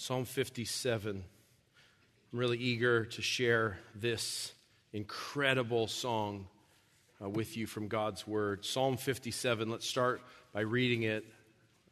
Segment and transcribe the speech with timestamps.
[0.00, 1.24] Psalm 57.
[2.32, 4.52] I'm really eager to share this
[4.92, 6.46] incredible song
[7.20, 8.64] uh, with you from God's Word.
[8.64, 10.22] Psalm 57, let's start
[10.52, 11.24] by reading it.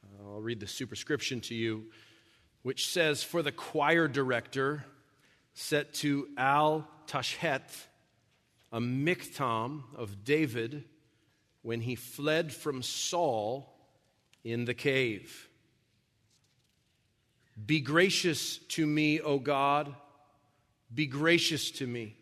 [0.04, 1.86] Uh, I'll read the superscription to you,
[2.62, 4.84] which says, For the choir director,
[5.54, 7.86] set to Al Tashet,
[8.70, 10.84] a miktam of David
[11.62, 13.76] when he fled from Saul
[14.44, 15.48] in the cave.
[17.64, 19.94] Be gracious to me, O God.
[20.94, 22.14] Be gracious to me.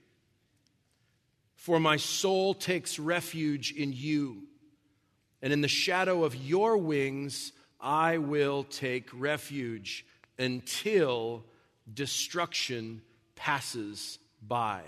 [1.56, 4.42] For my soul takes refuge in you,
[5.42, 10.06] and in the shadow of your wings I will take refuge
[10.38, 11.42] until
[11.92, 13.02] destruction
[13.34, 14.82] passes by.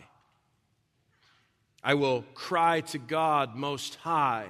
[1.83, 4.49] I will cry to God Most High,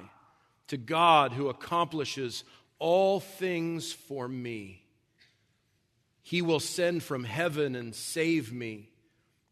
[0.67, 2.43] to God who accomplishes
[2.79, 4.83] all things for me.
[6.27, 8.89] He will send from heaven and save me.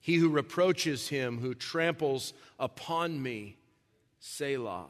[0.02, 3.56] He who reproaches him, who tramples upon me,
[4.20, 4.88] Selah.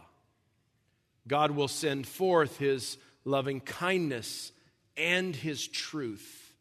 [1.27, 4.52] God will send forth his loving kindness
[4.97, 6.55] and his truth.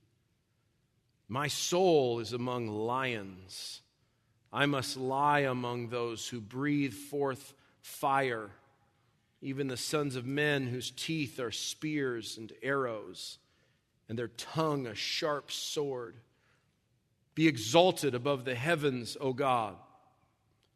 [1.26, 3.80] My soul is among lions.
[4.52, 8.50] I must lie among those who breathe forth fire,
[9.40, 13.38] even the sons of men whose teeth are spears and arrows
[14.08, 16.16] and their tongue a sharp sword.
[17.34, 19.76] Be exalted above the heavens, O God.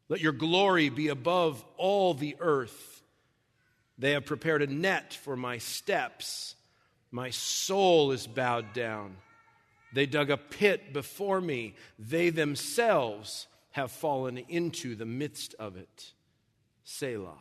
[0.08, 3.02] Let your glory be above all the earth.
[3.98, 6.54] They have prepared a net for my steps.
[7.10, 9.16] My soul is bowed down.
[9.92, 11.74] They dug a pit before me.
[11.98, 16.12] They themselves have fallen into the midst of it.
[16.84, 17.38] Selah.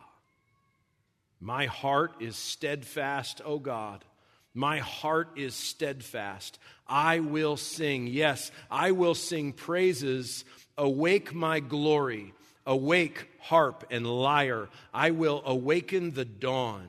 [1.40, 4.04] My heart is steadfast, O God.
[4.54, 6.58] My heart is steadfast.
[6.86, 8.06] I will sing.
[8.06, 10.44] Yes, I will sing praises.
[10.76, 12.32] Awake my glory.
[12.66, 14.68] Awake, harp and lyre.
[14.92, 16.88] I will awaken the dawn.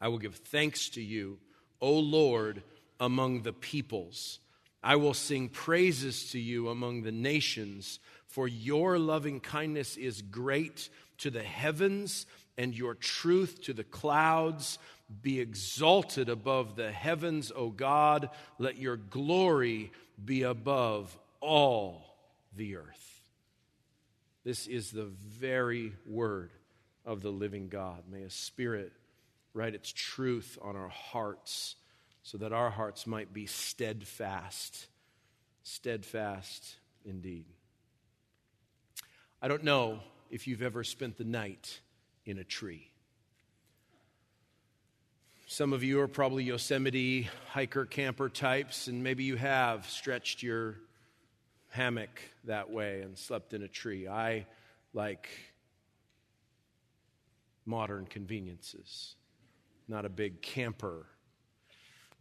[0.00, 1.38] I will give thanks to you,
[1.80, 2.62] O Lord,
[2.98, 4.38] among the peoples.
[4.82, 10.88] I will sing praises to you among the nations, for your loving kindness is great
[11.18, 12.24] to the heavens
[12.56, 14.78] and your truth to the clouds.
[15.22, 18.30] Be exalted above the heavens, O God.
[18.58, 19.92] Let your glory
[20.24, 22.16] be above all
[22.56, 23.20] the earth.
[24.44, 26.50] This is the very word
[27.04, 28.04] of the living God.
[28.10, 28.92] May a spirit
[29.52, 31.76] write its truth on our hearts
[32.22, 34.86] so that our hearts might be steadfast.
[35.62, 37.46] Steadfast indeed.
[39.42, 40.00] I don't know
[40.30, 41.80] if you've ever spent the night
[42.24, 42.89] in a tree.
[45.52, 50.76] Some of you are probably Yosemite hiker camper types, and maybe you have stretched your
[51.70, 54.06] hammock that way and slept in a tree.
[54.06, 54.46] I
[54.94, 55.28] like
[57.66, 59.16] modern conveniences,
[59.88, 61.06] not a big camper.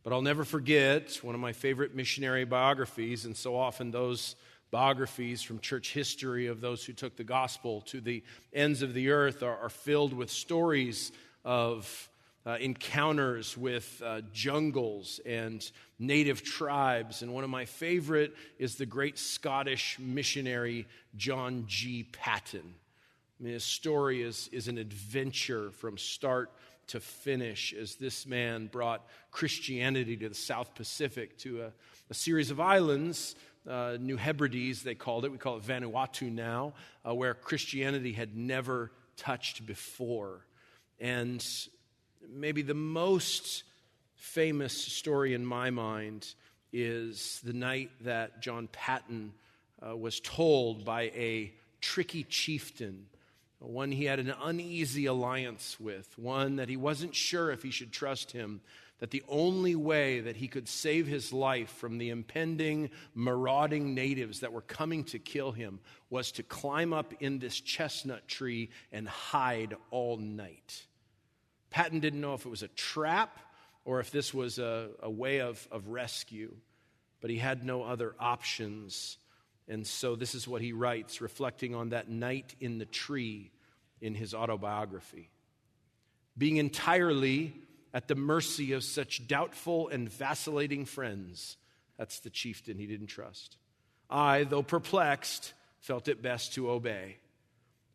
[0.01, 4.35] But I'll never forget one of my favorite missionary biographies, and so often those
[4.71, 8.23] biographies from church history of those who took the gospel to the
[8.53, 11.11] ends of the earth are, are filled with stories
[11.45, 12.09] of
[12.45, 17.21] uh, encounters with uh, jungles and native tribes.
[17.21, 22.07] And one of my favorite is the great Scottish missionary John G.
[22.11, 22.73] Paton.
[23.39, 26.51] I mean, his story is, is an adventure from start
[26.87, 31.71] to finish as this man brought Christianity to the South Pacific, to a,
[32.09, 33.35] a series of islands.
[33.67, 35.31] Uh, New Hebrides, they called it.
[35.31, 36.73] We call it Vanuatu now,
[37.07, 40.45] uh, where Christianity had never touched before.
[40.99, 41.45] And
[42.31, 43.63] maybe the most
[44.15, 46.33] famous story in my mind
[46.71, 49.33] is the night that John Paton
[49.85, 53.07] uh, was told by a tricky chieftain,
[53.59, 57.91] one he had an uneasy alliance with, one that he wasn't sure if he should
[57.91, 58.61] trust him,
[58.99, 64.41] that the only way that he could save his life from the impending marauding natives
[64.41, 69.07] that were coming to kill him was to climb up in this chestnut tree and
[69.07, 70.85] hide all night.
[71.69, 73.37] Paton didn't know if it was a trap
[73.85, 76.53] or if this was a, a way of, of rescue,
[77.21, 79.17] but he had no other options.
[79.67, 83.51] And so this is what he writes, reflecting on that night in the tree
[84.01, 85.29] in his autobiography.
[86.37, 87.53] Being entirely
[87.93, 91.57] at the mercy of such doubtful and vacillating friends,
[91.97, 93.57] that's the chieftain he didn't trust.
[94.09, 97.17] I, though perplexed, felt it best to obey.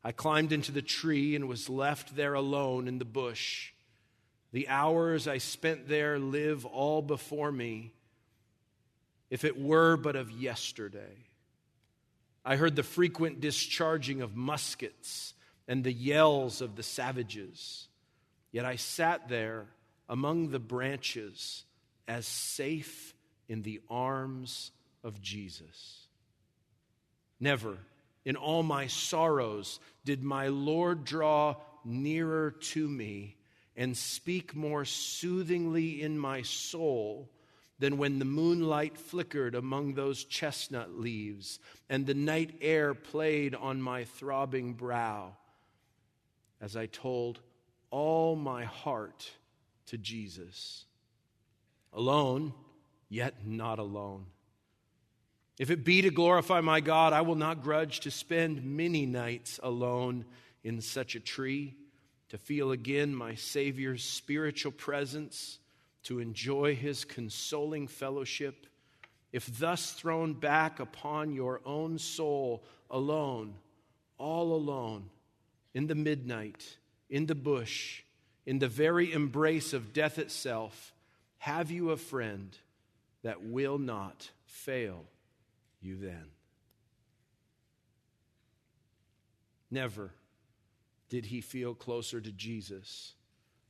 [0.05, 3.73] I climbed into the tree and was left there alone in the bush.
[4.53, 7.93] The hours I spent there live all before me.
[9.31, 11.17] if it were but of yesterday.
[12.45, 15.35] I heard the frequent discharging of muskets
[15.67, 17.89] and the yells of the savages.
[18.53, 19.67] Yet I sat there
[20.09, 21.65] among the branches
[22.06, 23.15] as safe
[23.49, 24.71] in the arms
[25.03, 26.06] of Jesus.
[27.41, 27.79] Never
[28.25, 33.37] in all my sorrows did my Lord draw nearer to me
[33.76, 37.29] and speak more soothingly in my soul
[37.79, 43.82] than when the moonlight flickered among those chestnut leaves and the night air played on
[43.82, 45.32] my throbbing brow
[46.61, 47.41] as I told
[47.91, 49.31] all my heart
[49.87, 50.85] to Jesus.
[51.93, 52.55] Alone,
[53.09, 54.27] yet not alone.
[55.59, 59.61] If it be to glorify my God, I will not grudge to spend many nights
[59.62, 60.25] alone
[60.65, 61.75] in such a tree,
[62.31, 65.59] to feel again my Savior's spiritual presence,
[66.05, 68.67] to enjoy his consoling fellowship.
[69.33, 73.55] If thus thrown back upon your own soul alone,
[74.19, 75.09] all alone,
[75.73, 76.79] in the midnight,
[77.09, 78.03] in the bush,
[78.45, 80.93] in the very embrace of death itself,
[81.39, 82.56] have you a friend
[83.23, 85.05] that will not fail
[85.84, 86.26] you then.
[89.70, 90.12] Never
[91.08, 93.14] did he feel closer to Jesus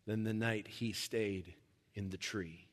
[0.06, 1.54] than the night he stayed
[1.94, 2.66] in the tree.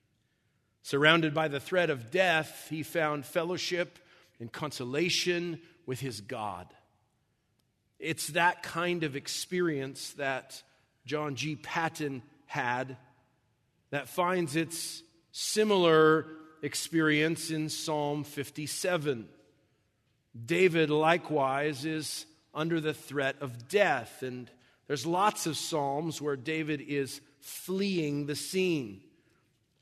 [0.84, 4.00] Surrounded by the threat of death, he found fellowship
[4.40, 6.68] and consolation with his God.
[8.00, 10.64] It's that kind of experience that
[11.06, 11.56] John G.
[11.56, 12.98] Paton had
[13.92, 16.28] that finds its similar
[16.62, 19.28] experience in Psalm 57.
[20.46, 24.50] David, likewise, is under the threat of death, and
[24.88, 29.02] there's lots of Psalms where David is fleeing the scene.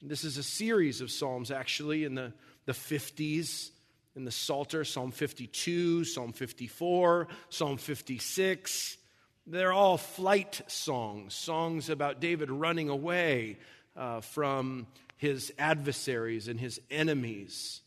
[0.01, 2.33] This is a series of Psalms, actually, in the,
[2.65, 3.71] the 50s
[4.15, 8.97] in the Psalter, Psalm 52, Psalm 54, Psalm 56.
[9.47, 13.59] They're all flight songs, songs about David running away
[13.95, 14.87] uh, from
[15.19, 17.81] his adversaries and his enemies.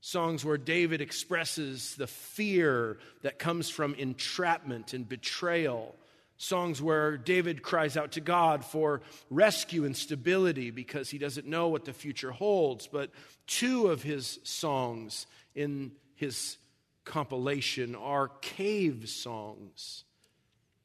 [0.00, 5.94] Songs where David expresses the fear that comes from entrapment and betrayal.
[6.36, 11.68] Songs where David cries out to God for rescue and stability because he doesn't know
[11.68, 12.88] what the future holds.
[12.88, 13.10] But
[13.46, 16.56] two of his songs in his
[17.04, 20.02] compilation are cave songs.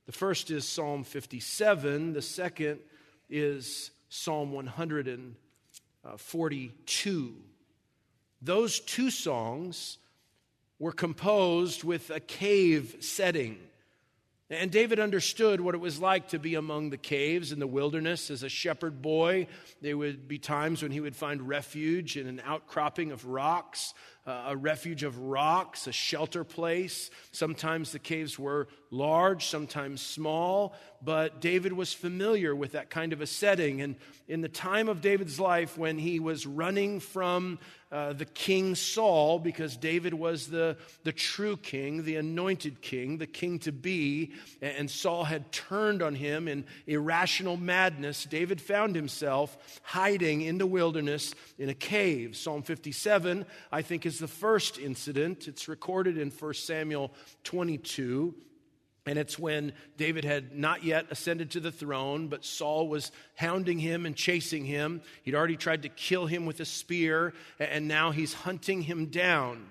[0.06, 2.80] The first is Psalm 57, the second
[3.28, 4.52] is Psalm
[6.04, 7.36] Uh, 142.
[8.42, 9.98] Those two songs
[10.80, 13.58] were composed with a cave setting.
[14.50, 18.32] And David understood what it was like to be among the caves in the wilderness
[18.32, 19.48] as a shepherd boy.
[19.82, 23.94] There would be times when he would find refuge in an outcropping of rocks
[24.30, 27.10] a refuge of rocks, a shelter place.
[27.32, 33.22] Sometimes the caves were large, sometimes small, but David was familiar with that kind of
[33.22, 33.82] a setting.
[33.82, 33.96] And
[34.28, 37.60] in the time of David's life, when he was running from
[37.92, 43.26] uh, the king Saul, because David was the, the true king, the anointed king, the
[43.26, 49.80] king to be, and Saul had turned on him in irrational madness, David found himself
[49.82, 52.38] hiding in the wilderness in a cave.
[52.38, 55.48] Psalm 57, I think, is the first incident.
[55.48, 57.12] It's recorded in 1 Samuel
[57.44, 58.36] 22.
[59.06, 63.80] And it's when David had not yet ascended to the throne, but Saul was hounding
[63.80, 65.02] him and chasing him.
[65.24, 69.68] He'd already tried to kill him with a spear, and now he's hunting him down.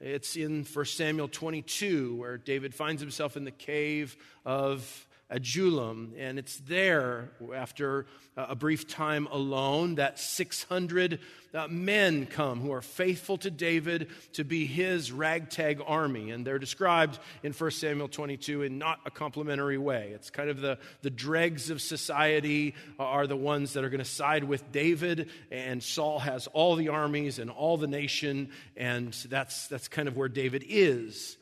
[0.00, 6.14] It's in 1 Samuel 22 where David finds himself in the cave of Adullam.
[6.18, 8.06] And it's there, after
[8.36, 11.20] a brief time alone, that 600
[11.52, 16.30] uh, men come who are faithful to David to be his ragtag army.
[16.30, 20.10] And they're described in 1 Samuel 22 in not a complimentary way.
[20.14, 24.04] It's kind of the, the dregs of society are the ones that are going to
[24.04, 29.68] side with David, and Saul has all the armies and all the nation, and that's,
[29.68, 31.36] that's kind of where David is.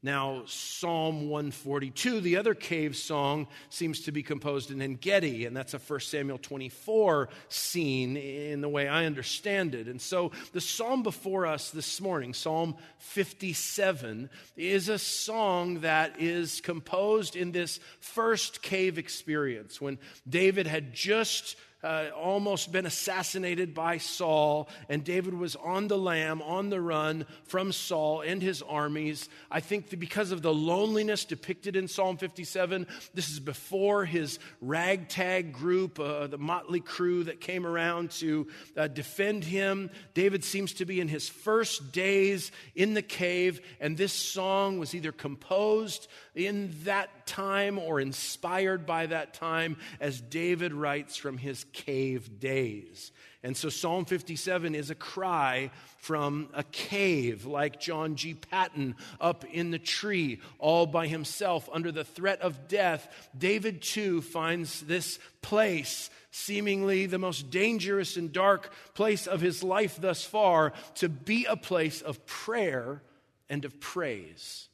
[0.00, 5.74] Now, Psalm 142, the other cave song, seems to be composed in Engedi, and that's
[5.74, 9.88] a 1 Samuel 24 scene in the way I understand it.
[9.88, 16.60] And so, the psalm before us this morning, Psalm 57, is a song that is
[16.60, 23.98] composed in this first cave experience when David had just uh, almost been assassinated by
[23.98, 29.28] Saul, and David was on the lam, on the run from Saul and his armies.
[29.50, 35.52] I think because of the loneliness depicted in Psalm 57, this is before his ragtag
[35.52, 39.90] group, uh, the motley crew that came around to uh, defend him.
[40.14, 44.94] David seems to be in his first days in the cave, and this song was
[44.94, 46.08] either composed
[46.38, 53.10] in that time or inspired by that time as David writes from his cave days.
[53.42, 58.34] And so Psalm 57 is a cry from a cave, like John G.
[58.34, 63.30] Paton up in the tree, all by himself under the threat of death.
[63.36, 69.98] David too finds this place, seemingly the most dangerous and dark place of his life
[70.00, 73.02] thus far, to be a place of prayer
[73.48, 74.67] and of praise.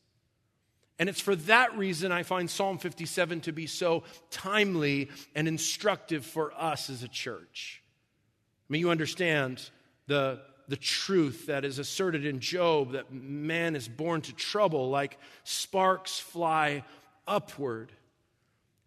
[0.99, 6.25] And it's for that reason I find Psalm 57 to be so timely and instructive
[6.25, 7.83] for us as a church.
[8.69, 9.69] I mean, you understand
[10.07, 15.19] the, the truth that is asserted in Job that man is born to trouble like
[15.43, 16.85] sparks fly
[17.27, 17.91] upward.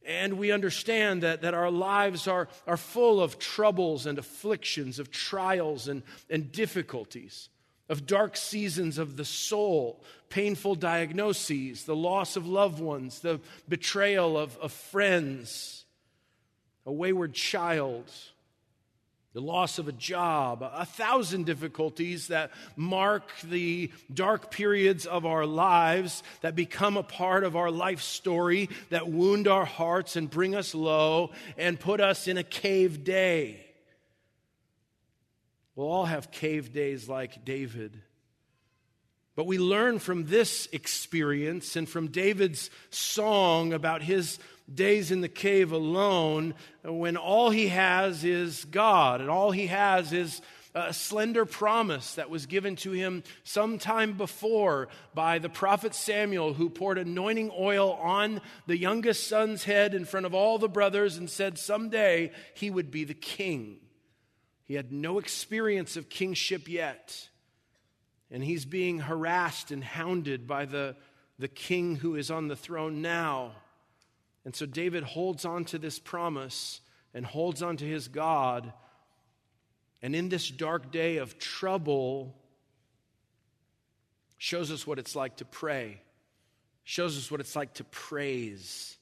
[0.06, 5.12] And we understand that, that our lives are, are full of troubles and afflictions, of
[5.12, 7.50] trials and, and difficulties
[7.90, 14.38] of dark seasons of the soul, painful diagnoses, the loss of loved ones, the betrayal
[14.38, 15.86] of, of friends,
[16.86, 18.12] a wayward child,
[19.34, 25.46] the loss of a job, a thousand difficulties that mark the dark periods of our
[25.46, 30.56] lives, that become a part of our life story, that wound our hearts and bring
[30.56, 33.67] us low and put us in a cave day.
[35.78, 38.02] We'll all have cave days like David.
[39.36, 44.40] But we learn from this experience and from David's song about his
[44.74, 50.14] days in the cave alone when all he has is God and all he has
[50.14, 50.42] is
[50.74, 56.72] a slender promise that was given to him sometime before by the prophet Samuel, who
[56.72, 61.30] poured anointing oil on the youngest son's head in front of all the brothers and
[61.30, 63.78] said someday he would be the king.
[64.68, 67.30] He had no experience of kingship yet.
[68.30, 70.98] And he's being harassed and hounded by the,
[71.40, 73.54] the king who is on the throne now.
[74.44, 76.82] And so David holds on to this promise
[77.14, 78.74] and holds on to his God.
[80.02, 82.36] And in this dark day of trouble,
[84.38, 86.02] shows us what it's like to pray,
[86.84, 88.97] shows us what it's like to praise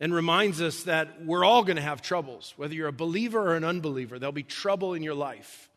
[0.00, 3.56] and reminds us that we're all going to have troubles, whether you're a believer or
[3.56, 4.18] an unbeliever.
[4.18, 5.68] There'll be trouble in your life.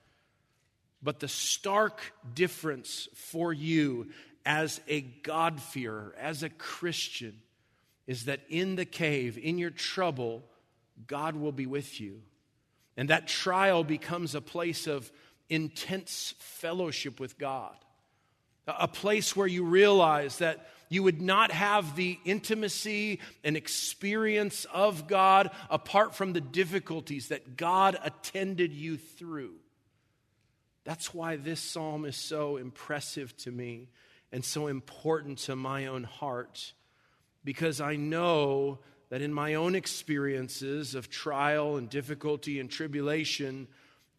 [1.01, 4.09] But the stark difference for you
[4.45, 7.41] as a God-fearer, as a Christian,
[8.05, 10.43] is that in the cave, in your trouble,
[11.07, 12.21] God will be with you.
[12.97, 15.11] And that trial becomes a place of
[15.49, 17.75] intense fellowship with God,
[18.67, 25.07] a place where you realize that you would not have the intimacy and experience of
[25.07, 29.53] God apart from the difficulties that God attended you through.
[30.83, 33.87] That's why this psalm is so impressive to me
[34.33, 36.73] and so important to my own heart,
[37.45, 38.79] because I know
[39.09, 43.69] that in my own experiences of trial and difficulty and tribulation,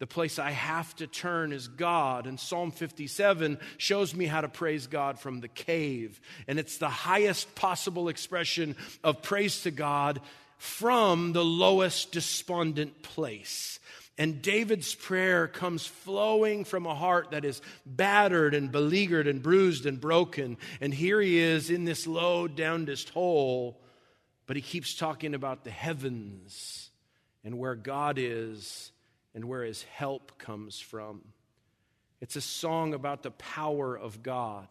[0.03, 2.27] the place I have to turn is God.
[2.27, 6.19] And Psalm 57 shows me how to praise God from the cave.
[6.45, 10.19] And it's the highest possible expression of praise to God
[10.57, 13.79] from the lowest despondent place.
[14.17, 19.85] And David's prayer comes flowing from a heart that is battered and beleaguered and bruised
[19.85, 20.57] and broken.
[20.81, 23.79] And here he is in this low, downdest hole,
[24.47, 26.89] but he keeps talking about the heavens
[27.45, 28.91] and where God is
[29.35, 31.21] and where his help comes from.
[32.21, 34.67] It's a song about the power of God.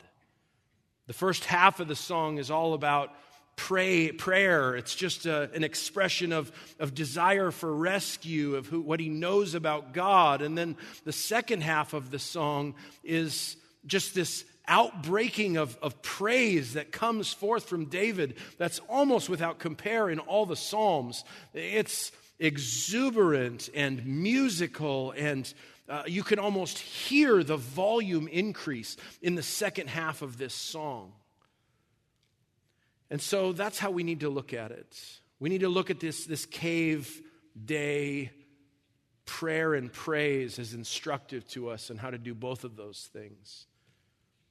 [1.06, 3.12] The first half of the song is all about
[3.56, 4.76] pray, prayer.
[4.76, 9.54] It's just a, an expression of, of desire for rescue, of who, what he knows
[9.54, 10.42] about God.
[10.42, 16.74] And then the second half of the song is just this outbreaking of, of praise
[16.74, 21.24] that comes forth from David that's almost without compare in all the Psalms.
[21.52, 25.52] It's exuberant and musical, and
[25.88, 31.12] uh, you can almost hear the volume increase in the second half of this song.
[33.10, 34.98] And so that's how we need to look at it.
[35.38, 37.20] We need to look at this, this cave
[37.62, 38.30] day
[39.26, 43.66] prayer and praise as instructive to us and how to do both of those things.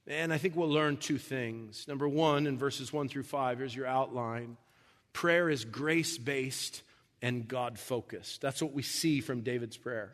[0.06, 1.86] And I think we'll learn two things.
[1.86, 4.56] Number one, in verses one through five, here's your outline
[5.12, 6.82] prayer is grace based
[7.22, 8.40] and God focused.
[8.40, 10.12] That's what we see from David's prayer.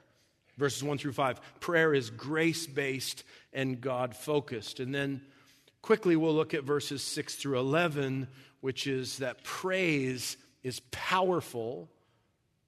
[0.58, 1.40] Verses 1 through 5.
[1.60, 4.78] Prayer is grace based and God focused.
[4.78, 5.22] And then
[5.80, 8.28] quickly we'll look at verses 6 through 11,
[8.60, 11.88] which is that praise is powerful.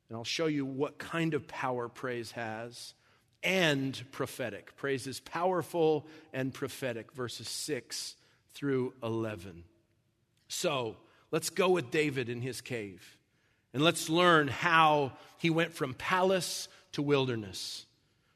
[0.09, 2.95] And I'll show you what kind of power praise has
[3.43, 4.75] and prophetic.
[4.77, 8.15] Praise is powerful and prophetic, verses 6
[8.55, 9.65] through 11.
[10.49, 10.97] So
[11.31, 13.19] let's go with David in his cave
[13.73, 17.87] and let's learn how he went from palace to wilderness,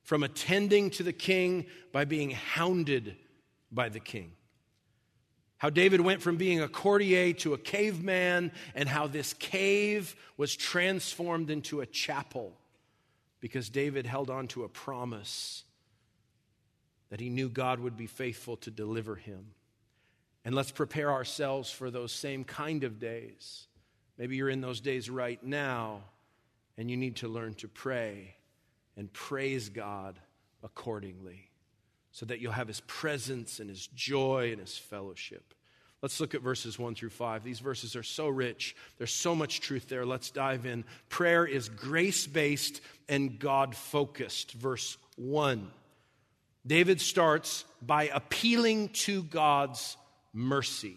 [0.02, 3.16] from attending to the king by being hounded
[3.72, 4.32] by the king.
[5.58, 10.54] How David went from being a courtier to a caveman, and how this cave was
[10.54, 12.52] transformed into a chapel
[13.40, 15.64] because David held on to a promise
[17.10, 19.52] that he knew God would be faithful to deliver him.
[20.44, 23.66] And let's prepare ourselves for those same kind of days.
[24.18, 26.02] Maybe you're in those days right now,
[26.76, 28.36] and you need to learn to pray
[28.96, 30.18] and praise God
[30.62, 31.50] accordingly
[32.12, 35.54] so that you'll have his presence and his joy and his fellowship.
[36.00, 37.42] Let's look at verses 1 through 5.
[37.42, 38.76] These verses are so rich.
[38.98, 40.04] There's so much truth there.
[40.04, 40.84] Let's dive in.
[41.08, 44.52] Prayer is grace based and God focused.
[44.52, 45.70] Verse 1.
[46.66, 49.96] David starts by appealing to God's
[50.32, 50.96] mercy.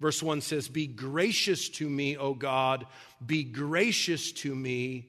[0.00, 2.86] Verse 1 says, Be gracious to me, O God,
[3.24, 5.08] be gracious to me,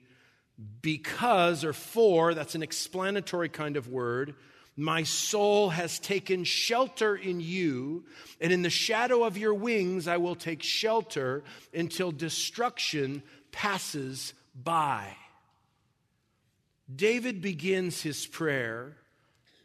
[0.81, 4.36] because, or for, that's an explanatory kind of word
[4.79, 8.05] my soul has taken shelter in you,
[8.39, 11.43] and in the shadow of your wings I will take shelter
[11.74, 15.17] until destruction passes by.
[16.93, 18.96] David begins his prayer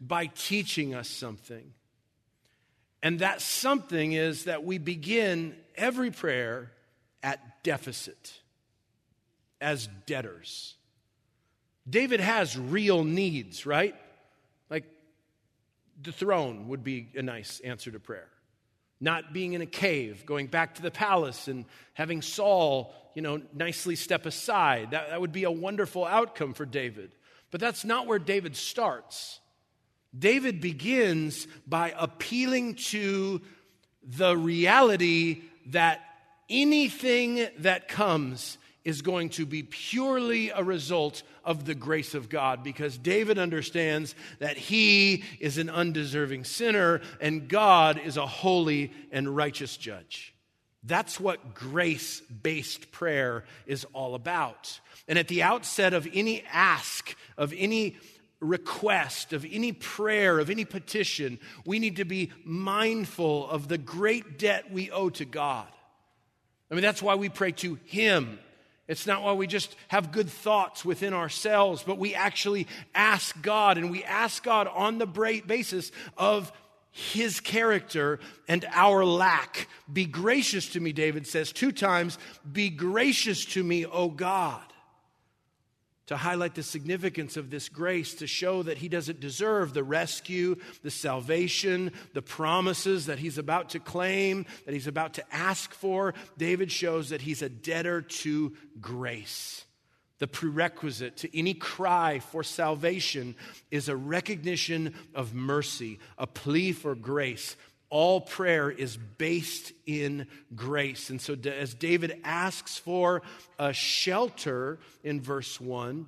[0.00, 1.72] by teaching us something.
[3.04, 6.73] And that something is that we begin every prayer
[7.23, 8.32] at deficit,
[9.61, 10.75] as debtors.
[11.88, 13.94] David has real needs, right?
[14.70, 14.84] Like
[16.02, 18.28] the throne would be a nice answer to prayer.
[19.02, 23.42] Not being in a cave, going back to the palace and having Saul, you know,
[23.52, 24.92] nicely step aside.
[24.92, 27.11] That, that would be a wonderful outcome for David.
[27.50, 29.40] But that's not where David starts.
[30.16, 33.40] David begins by appealing to
[34.03, 36.00] the reality that
[36.48, 42.62] anything that comes is going to be purely a result of the grace of God
[42.62, 49.35] because David understands that he is an undeserving sinner and God is a holy and
[49.35, 50.35] righteous judge.
[50.83, 54.81] That's what grace based prayer is all about.
[55.09, 57.96] And at the outset of any ask, of any
[58.44, 64.38] request, of any prayer, of any petition, we need to be mindful of the great
[64.38, 65.66] debt we owe to God.
[66.70, 68.38] I mean, that's why we pray to Him
[68.87, 73.78] it's not why we just have good thoughts within ourselves, but we actually ask God,
[73.78, 76.52] and we ask God on the basis of
[76.90, 79.68] his character and our lack.
[79.90, 82.18] Be gracious to me, David says two times.
[82.50, 84.62] Be gracious to me, O God
[86.06, 90.56] to highlight the significance of this grace, to show that he doesn't deserve the rescue,
[90.82, 96.14] the salvation, the promises that he's about to claim, that he's about to ask for.
[96.36, 99.64] David shows that he's a debtor to grace.
[100.18, 103.34] The prerequisite to any cry for salvation
[103.70, 107.56] is a recognition of mercy, a plea for grace,
[107.94, 110.26] all prayer is based in
[110.57, 111.11] grace.
[111.11, 113.22] And so, as David asks for
[113.57, 116.07] a shelter in verse 1,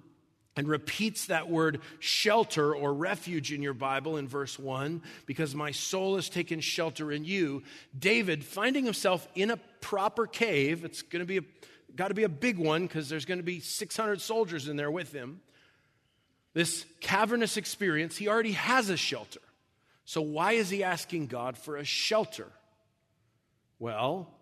[0.57, 5.71] and repeats that word shelter or refuge in your Bible in verse 1 because my
[5.71, 7.63] soul has taken shelter in you.
[7.97, 11.43] David, finding himself in a proper cave, it's going to be a,
[11.95, 14.91] got to be a big one because there's going to be 600 soldiers in there
[14.91, 15.41] with him.
[16.53, 19.41] This cavernous experience, he already has a shelter.
[20.07, 22.47] So, why is he asking God for a shelter?
[23.81, 24.33] Well,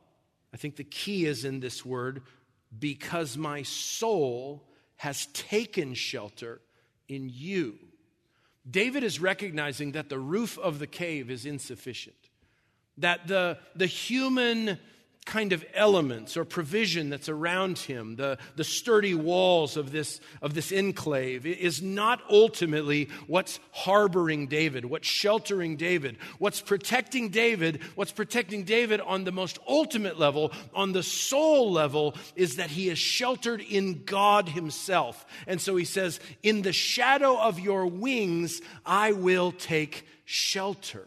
[0.53, 2.23] I think the key is in this word
[2.79, 4.63] because my soul
[4.97, 6.61] has taken shelter
[7.09, 7.79] in you.
[8.71, 12.31] David is recognizing that the roof of the cave is insufficient,
[12.99, 14.79] that the, the human
[15.25, 20.53] kind of elements or provision that's around him, the, the sturdy walls of this, of
[20.53, 28.13] this enclave, is not ultimately what's harboring David, what's sheltering David, what's protecting David, what's
[28.13, 32.99] protecting David on the most ultimate level, on the soul level, is that he is
[32.99, 35.25] sheltered in God himself.
[35.47, 41.07] And so he says, In the shadow of your wings, I will take shelter.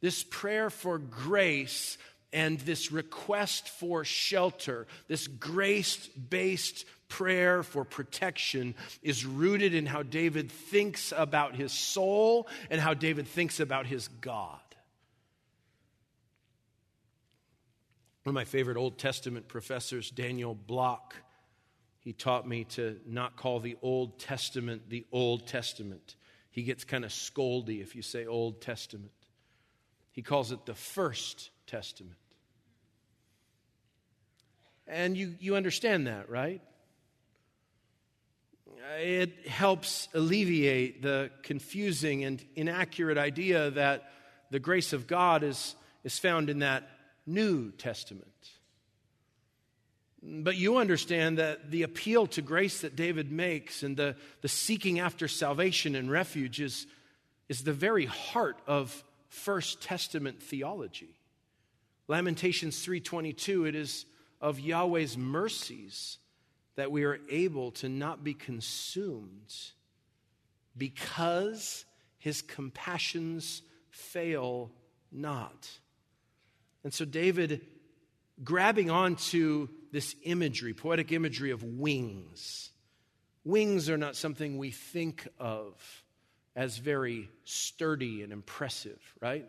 [0.00, 1.98] This prayer for grace
[2.32, 10.02] and this request for shelter, this grace based prayer for protection is rooted in how
[10.02, 14.60] David thinks about his soul and how David thinks about his God.
[18.22, 21.16] One of my favorite Old Testament professors, Daniel Block,
[21.98, 26.16] he taught me to not call the Old Testament the Old Testament.
[26.50, 29.12] He gets kind of scoldy if you say Old Testament.
[30.12, 32.19] He calls it the First Testament.
[34.90, 36.60] And you, you understand that, right?
[38.98, 44.10] It helps alleviate the confusing and inaccurate idea that
[44.50, 46.88] the grace of God is, is found in that
[47.24, 48.26] New Testament.
[50.22, 54.98] But you understand that the appeal to grace that David makes and the, the seeking
[54.98, 56.88] after salvation and refuge is,
[57.48, 61.14] is the very heart of First Testament theology.
[62.08, 64.04] Lamentations 3:22 it is
[64.40, 66.18] of Yahweh's mercies
[66.76, 69.54] that we are able to not be consumed
[70.76, 71.84] because
[72.18, 74.70] his compassions fail
[75.12, 75.68] not.
[76.84, 77.66] And so, David,
[78.42, 82.70] grabbing onto this imagery, poetic imagery of wings,
[83.44, 85.74] wings are not something we think of
[86.56, 89.46] as very sturdy and impressive, right?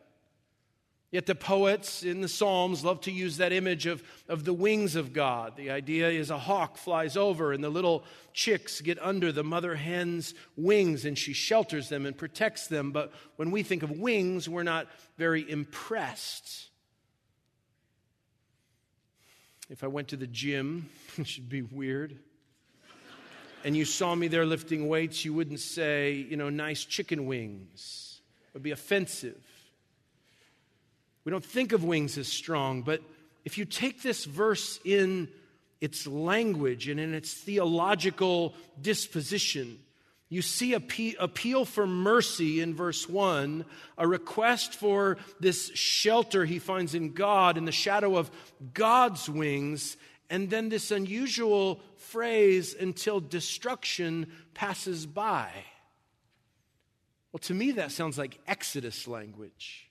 [1.12, 4.96] Yet the poets in the Psalms love to use that image of, of the wings
[4.96, 5.58] of God.
[5.58, 9.76] The idea is a hawk flies over and the little chicks get under the mother
[9.76, 12.94] hen's wings and she shelters them and protects them.
[12.94, 16.70] But when we think of wings, we're not very impressed.
[19.70, 22.20] If I went to the gym, it should be weird,
[23.64, 28.22] and you saw me there lifting weights, you wouldn't say, you know, nice chicken wings.
[28.48, 29.46] It would be offensive.
[31.24, 33.02] We don't think of wings as strong, but
[33.46, 35.30] if you take this verse in
[35.80, 39.80] its language and in its theological disposition,
[40.30, 40.82] you see a
[41.20, 43.66] appeal for mercy in verse 1,
[43.98, 48.32] a request for this shelter he finds in God in the shadow of
[48.74, 49.98] God's wings,
[50.30, 55.52] and then this unusual phrase until destruction passes by.
[57.34, 59.91] Well, to me, that sounds like Exodus language.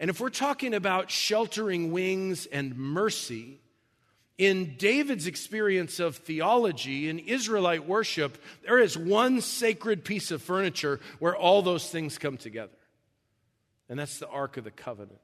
[0.00, 3.60] And if we're talking about sheltering wings and mercy,
[4.36, 11.00] in David's experience of theology, in Israelite worship, there is one sacred piece of furniture
[11.20, 12.72] where all those things come together.
[13.88, 15.20] And that's the Ark of the Covenant.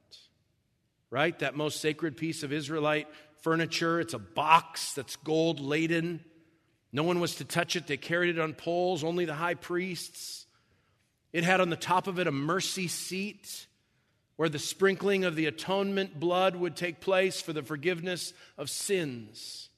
[1.09, 1.37] Right?
[1.39, 3.07] That most sacred piece of Israelite
[3.41, 3.99] furniture.
[3.99, 6.23] It's a box that's gold laden.
[6.93, 7.87] No one was to touch it.
[7.87, 10.45] They carried it on poles, only the high priests.
[11.33, 13.67] It had on the top of it a mercy seat
[14.41, 19.69] where the sprinkling of the atonement blood would take place for the forgiveness of sins.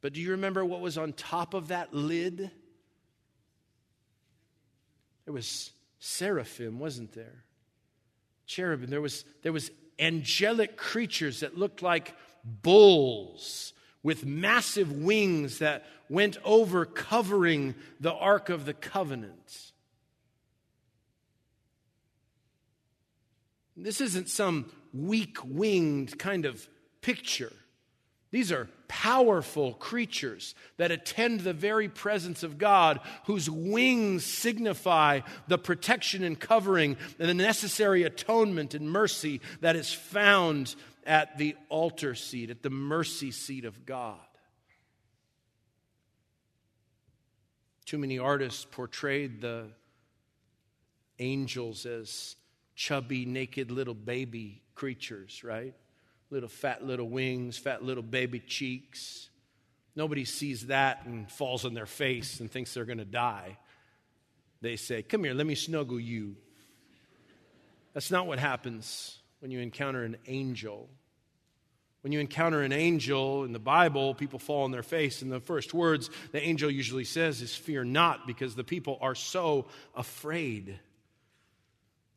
[0.00, 2.52] But do you remember what was on top of that lid?
[5.24, 7.42] There was seraphim, wasn't there?
[8.46, 8.88] Cherubim.
[8.88, 12.14] There was, there was angelic creatures that looked like
[12.44, 13.72] bulls
[14.04, 19.71] with massive wings that went over covering the Ark of the Covenant.
[23.76, 26.68] This isn't some weak winged kind of
[27.00, 27.52] picture.
[28.30, 35.58] These are powerful creatures that attend the very presence of God, whose wings signify the
[35.58, 40.74] protection and covering and the necessary atonement and mercy that is found
[41.06, 44.18] at the altar seat, at the mercy seat of God.
[47.84, 49.68] Too many artists portrayed the
[51.18, 52.36] angels as
[52.74, 55.74] chubby, naked little baby creatures, right?
[56.30, 59.28] Little fat little wings, fat little baby cheeks.
[59.94, 63.58] Nobody sees that and falls on their face and thinks they're going to die.
[64.60, 66.36] They say, Come here, let me snuggle you.
[67.92, 70.88] That's not what happens when you encounter an angel.
[72.00, 75.38] When you encounter an angel in the Bible, people fall on their face, and the
[75.40, 80.80] first words the angel usually says is, Fear not, because the people are so afraid.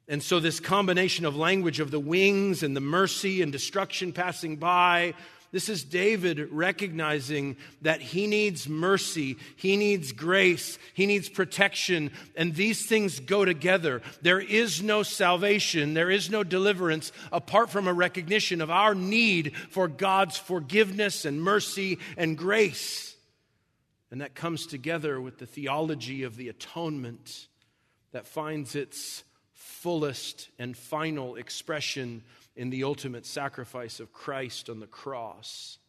[0.07, 4.57] And so, this combination of language of the wings and the mercy and destruction passing
[4.57, 5.15] by,
[5.55, 12.53] this is David recognizing that he needs mercy, he needs grace, he needs protection, and
[12.53, 14.01] these things go together.
[14.21, 19.55] There is no salvation, there is no deliverance apart from a recognition of our need
[19.69, 23.15] for God's forgiveness and mercy and grace.
[24.11, 27.47] And that comes together with the theology of the atonement
[28.11, 29.23] that finds its
[29.65, 32.23] fullest and final expression
[32.55, 35.79] in the ultimate sacrifice of Christ on the cross.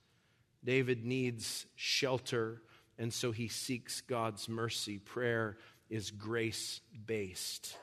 [0.65, 2.62] David needs shelter
[2.99, 4.99] and so he seeks God's mercy.
[4.99, 5.59] Prayer
[5.91, 7.77] is grace based.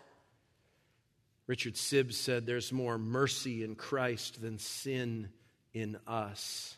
[1.45, 5.29] Richard Sibbes said, There's more mercy in Christ than sin
[5.73, 6.75] in us.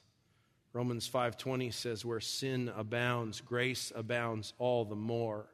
[0.73, 5.47] Romans 5:20 says where sin abounds grace abounds all the more.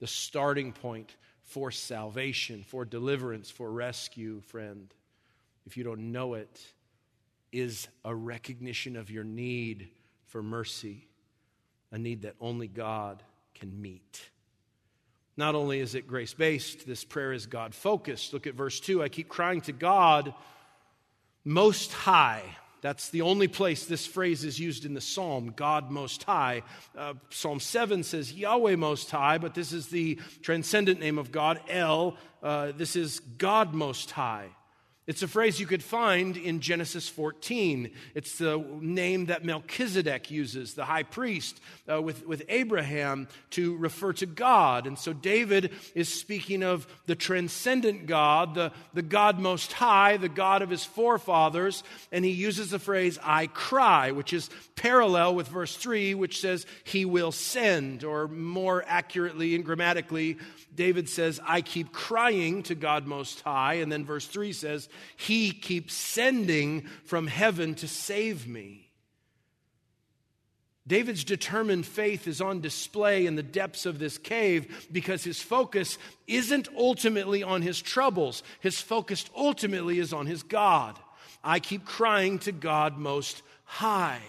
[0.00, 1.16] The starting point
[1.50, 4.92] for salvation, for deliverance, for rescue, friend,
[5.66, 6.64] if you don't know it,
[7.52, 9.88] is a recognition of your need
[10.26, 11.08] for mercy,
[11.90, 13.22] a need that only God
[13.54, 14.30] can meet.
[15.36, 18.32] Not only is it grace based, this prayer is God focused.
[18.32, 19.02] Look at verse 2.
[19.02, 20.32] I keep crying to God
[21.44, 22.44] most high.
[22.80, 26.62] That's the only place this phrase is used in the psalm, God Most High.
[26.96, 31.60] Uh, psalm 7 says Yahweh Most High, but this is the transcendent name of God,
[31.68, 32.16] El.
[32.42, 34.48] Uh, this is God Most High.
[35.10, 37.90] It's a phrase you could find in Genesis 14.
[38.14, 41.60] It's the name that Melchizedek uses, the high priest,
[41.92, 44.86] uh, with, with Abraham to refer to God.
[44.86, 50.28] And so David is speaking of the transcendent God, the, the God most high, the
[50.28, 51.82] God of his forefathers.
[52.12, 56.66] And he uses the phrase, I cry, which is parallel with verse 3, which says,
[56.84, 60.38] He will send, or more accurately and grammatically,
[60.74, 63.74] David says, I keep crying to God Most High.
[63.74, 68.90] And then verse 3 says, He keeps sending from heaven to save me.
[70.86, 75.98] David's determined faith is on display in the depths of this cave because his focus
[76.26, 78.42] isn't ultimately on his troubles.
[78.60, 80.98] His focus ultimately is on his God.
[81.44, 84.22] I keep crying to God Most High.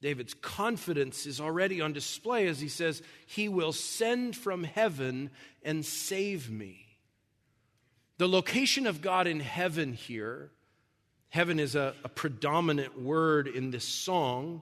[0.00, 5.30] David's confidence is already on display as he says, He will send from heaven
[5.62, 6.86] and save me.
[8.20, 10.50] The location of God in heaven here,
[11.30, 14.60] heaven is a, a predominant word in this song.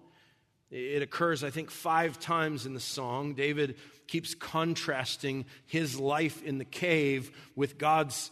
[0.70, 3.34] It occurs, I think, five times in the song.
[3.34, 3.74] David
[4.06, 8.30] keeps contrasting his life in the cave with God's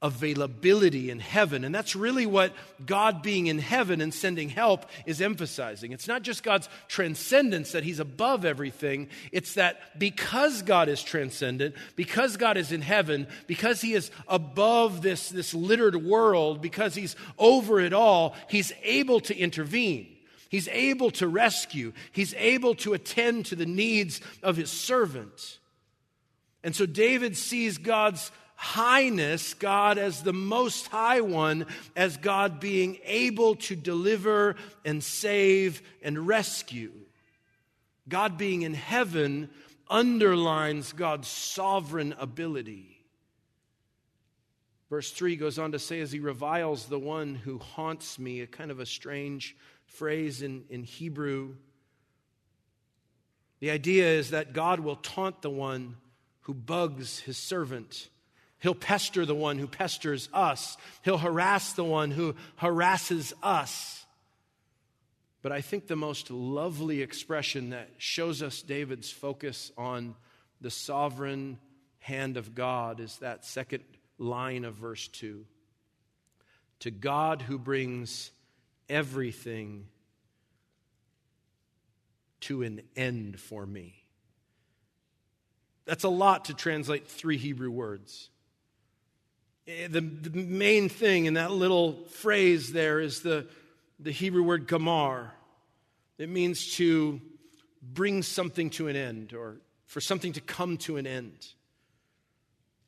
[0.00, 1.64] availability in heaven.
[1.64, 2.52] And that's really what
[2.86, 5.90] God being in heaven and sending help is emphasizing.
[5.90, 9.08] It's not just God's transcendence, that He's above everything.
[9.32, 15.02] It's that because God is transcendent, because God is in heaven, because He is above
[15.02, 20.14] this, this littered world, because He's over it all, He's able to intervene.
[20.48, 21.92] He's able to rescue.
[22.12, 25.58] He's able to attend to the needs of His servant.
[26.62, 28.30] And so David sees God's
[28.60, 35.80] highness, God as the most high one, as God being able to deliver and save
[36.02, 36.90] and rescue.
[38.08, 39.48] God being in heaven
[39.88, 42.98] underlines God's sovereign ability.
[44.90, 48.46] Verse 3 goes on to say, as he reviles the one who haunts me, a
[48.48, 51.54] kind of a strange phrase in, in Hebrew.
[53.60, 55.96] The idea is that God will taunt the one
[56.40, 58.08] who bugs his servant.
[58.60, 60.76] He'll pester the one who pesters us.
[61.02, 64.04] He'll harass the one who harasses us.
[65.42, 70.16] But I think the most lovely expression that shows us David's focus on
[70.60, 71.58] the sovereign
[72.00, 73.84] hand of God is that second
[74.18, 75.44] line of verse 2.
[76.80, 78.32] To God who brings
[78.88, 79.86] everything
[82.40, 84.02] to an end for me.
[85.84, 88.30] That's a lot to translate three Hebrew words.
[89.68, 93.46] Eh, the, the main thing in that little phrase there is the,
[94.00, 95.30] the Hebrew word gamar.
[96.16, 97.20] It means to
[97.82, 101.48] bring something to an end or for something to come to an end.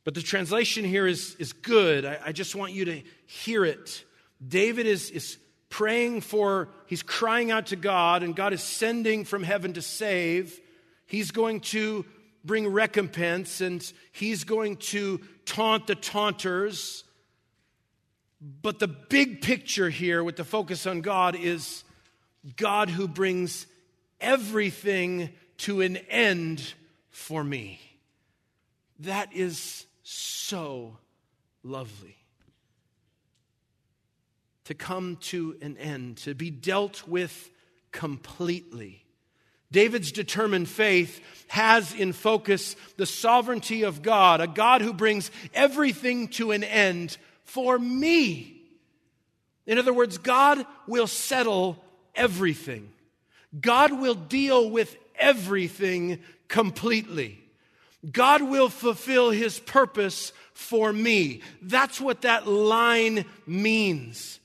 [0.04, 2.04] But the translation here is, is good.
[2.04, 4.04] I, I just want you to hear it.
[4.46, 5.36] David is, is
[5.68, 10.58] praying for, he's crying out to God, and God is sending from heaven to save.
[11.06, 12.06] He's going to
[12.44, 17.04] bring recompense and he's going to taunt the taunters.
[18.40, 21.84] But the big picture here, with the focus on God, is
[22.56, 23.66] God who brings
[24.20, 26.74] everything to an end
[27.10, 27.80] for me.
[29.00, 30.96] That is so
[31.62, 32.16] lovely.
[34.64, 37.50] To come to an end, to be dealt with
[37.92, 39.04] completely.
[39.72, 46.28] David's determined faith has in focus the sovereignty of God, a God who brings everything
[46.28, 48.62] to an end for me.
[49.66, 51.82] In other words, God will settle
[52.14, 52.90] everything.
[53.58, 57.38] God will deal with everything completely.
[58.10, 61.42] God will fulfill his purpose for me.
[61.62, 64.39] That's what that line means.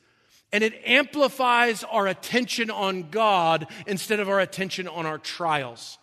[0.56, 5.98] And it amplifies our attention on God instead of our attention on our trials.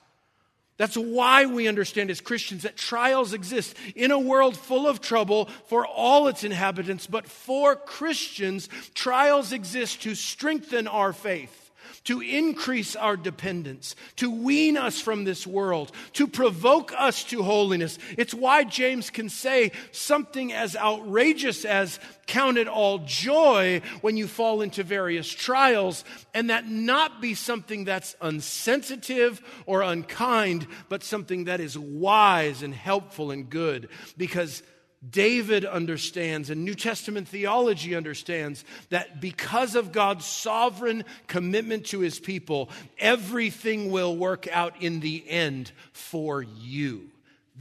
[0.77, 5.47] That's why we understand as Christians that trials exist in a world full of trouble
[5.69, 11.62] for all its inhabitants, but for Christians, trials exist to strengthen our faith
[12.05, 17.99] to increase our dependence, to wean us from this world, to provoke us to holiness.
[18.19, 24.27] It's why James can say something as outrageous as count it all joy when you
[24.27, 31.45] fall into various trials, and that not be something that's unsensitive or unkind, but something
[31.45, 33.89] that is wise and helpful and good.
[34.17, 34.63] Because
[35.09, 42.21] David understands and New Testament theology understands that because of God's sovereign commitment to his
[42.21, 47.11] people, everything will work out in the end for you.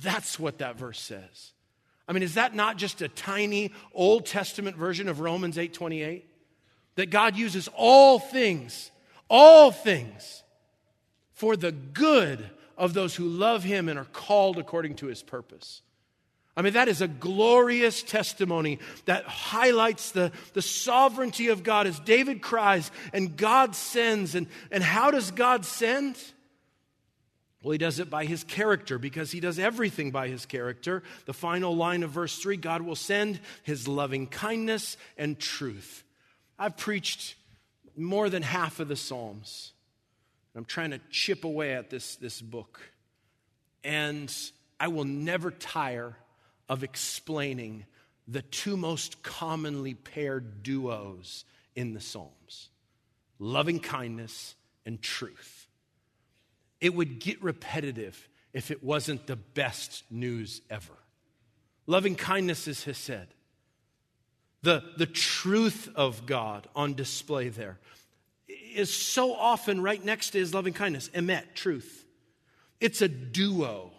[0.01, 1.51] That's what that verse says.
[2.07, 6.25] I mean, is that not just a tiny Old Testament version of Romans 8:28?
[6.95, 8.91] That God uses all things,
[9.29, 10.43] all things
[11.31, 15.81] for the good of those who love him and are called according to his purpose.
[16.55, 21.99] I mean, that is a glorious testimony that highlights the, the sovereignty of God as
[21.99, 24.35] David cries and God sends.
[24.35, 26.17] And, and how does God send?
[27.63, 31.03] Well, he does it by his character because he does everything by his character.
[31.25, 36.03] The final line of verse 3 God will send his loving kindness and truth.
[36.59, 37.35] I've preached
[37.95, 39.71] more than half of the Psalms.
[40.53, 42.81] I'm trying to chip away at this, this book.
[43.83, 44.33] And
[44.79, 46.17] I will never tire
[46.71, 47.85] of explaining
[48.29, 51.43] the two most commonly paired duos
[51.75, 52.69] in the Psalms
[53.39, 54.55] loving kindness
[54.85, 55.67] and truth.
[56.79, 60.93] It would get repetitive if it wasn't the best news ever.
[61.87, 63.27] Loving kindness is Hesed.
[64.61, 67.79] The, the truth of God on display there
[68.47, 72.05] is so often right next to his loving kindness, emet, truth.
[72.79, 73.91] It's a duo.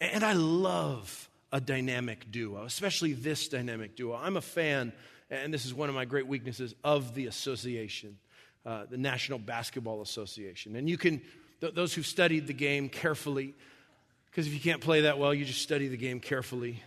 [0.00, 4.14] And I love a dynamic duo, especially this dynamic duo.
[4.14, 4.92] I'm a fan,
[5.30, 8.18] and this is one of my great weaknesses, of the association,
[8.64, 10.76] uh, the National Basketball Association.
[10.76, 11.20] And you can,
[11.60, 13.54] th- those who've studied the game carefully,
[14.30, 16.82] because if you can't play that well, you just study the game carefully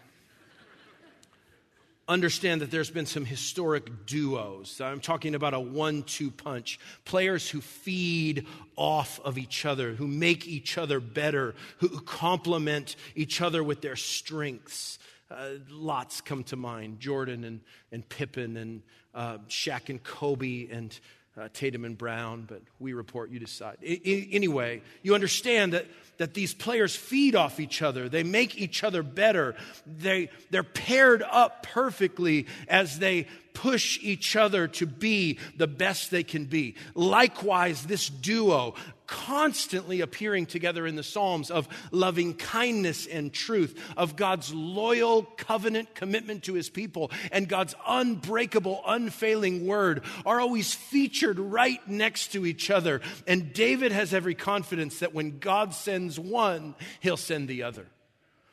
[2.08, 4.82] understand that there's been some historic duos.
[4.82, 6.80] I'm talking about a one two punch.
[7.06, 13.42] Players who feed off of each other, who make each other better, who complement each
[13.42, 15.00] other with their strengths.
[15.32, 17.62] Uh, lots come to mind Jordan and,
[17.92, 18.82] and Pippen and
[19.16, 20.98] uh, Shaq and Kobe and
[21.36, 23.78] uh, Tatum and Brown, but we report, you decide.
[23.82, 28.08] I, I, anyway, you understand that, that these players feed off each other.
[28.08, 29.56] They make each other better.
[29.86, 36.24] They, they're paired up perfectly as they push each other to be the best they
[36.24, 36.76] can be.
[36.96, 38.76] Likewise, this duo,
[39.08, 45.94] constantly appearing together in the Psalms of loving kindness and truth, of God's loyal covenant
[45.96, 52.46] commitment to his people, and God's unbreakable, unfailing word are always featured right next to
[52.46, 53.02] each other.
[53.28, 57.88] And David has every confidence that when God sends one, he'll send the other.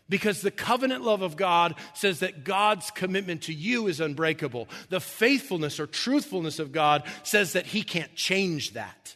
[0.09, 4.69] Because the covenant love of God says that God's commitment to you is unbreakable.
[4.89, 9.15] The faithfulness or truthfulness of God says that He can't change that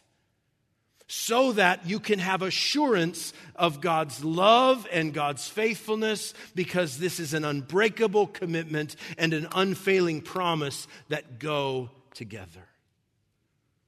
[1.07, 7.33] so that you can have assurance of God's love and God's faithfulness because this is
[7.33, 12.67] an unbreakable commitment and an unfailing promise that go together.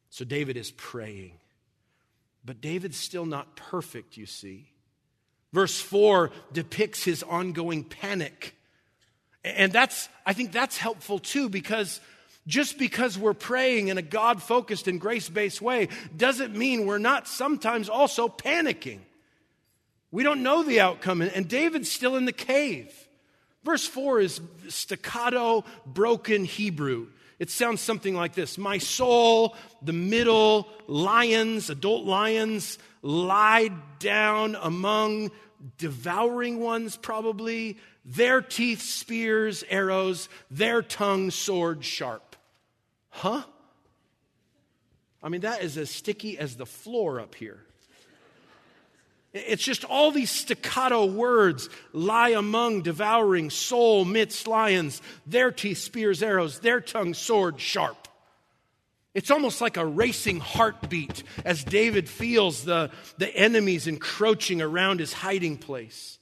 [0.10, 1.34] So David is praying.
[2.46, 4.70] But David's still not perfect, you see.
[5.54, 8.56] Verse 4 depicts his ongoing panic.
[9.44, 12.00] And that's, I think that's helpful too because
[12.48, 16.98] just because we're praying in a God focused and grace based way doesn't mean we're
[16.98, 19.00] not sometimes also panicking.
[20.10, 22.92] We don't know the outcome, and David's still in the cave.
[23.64, 27.08] Verse 4 is staccato, broken Hebrew.
[27.38, 35.32] It sounds something like this My soul, the middle, lions, adult lions, lie down among
[35.78, 42.27] devouring ones, probably, their teeth, spears, arrows, their tongue, sword, sharp.
[43.18, 43.42] Huh?
[45.24, 47.60] I mean, that is as sticky as the floor up here.
[49.34, 56.22] It's just all these staccato words lie among, devouring, soul, midst lions, their teeth, spears,
[56.22, 58.08] arrows, their tongue, sword, sharp.
[59.16, 65.12] It's almost like a racing heartbeat as David feels the, the enemies encroaching around his
[65.12, 66.20] hiding place.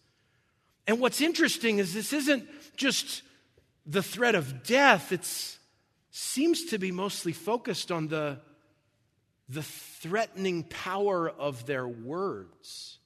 [0.87, 3.21] And what's interesting is this isn't just
[3.85, 5.54] the threat of death, it's
[6.15, 8.39] seems to be mostly focused on the,
[9.49, 12.99] the threatening power of their words.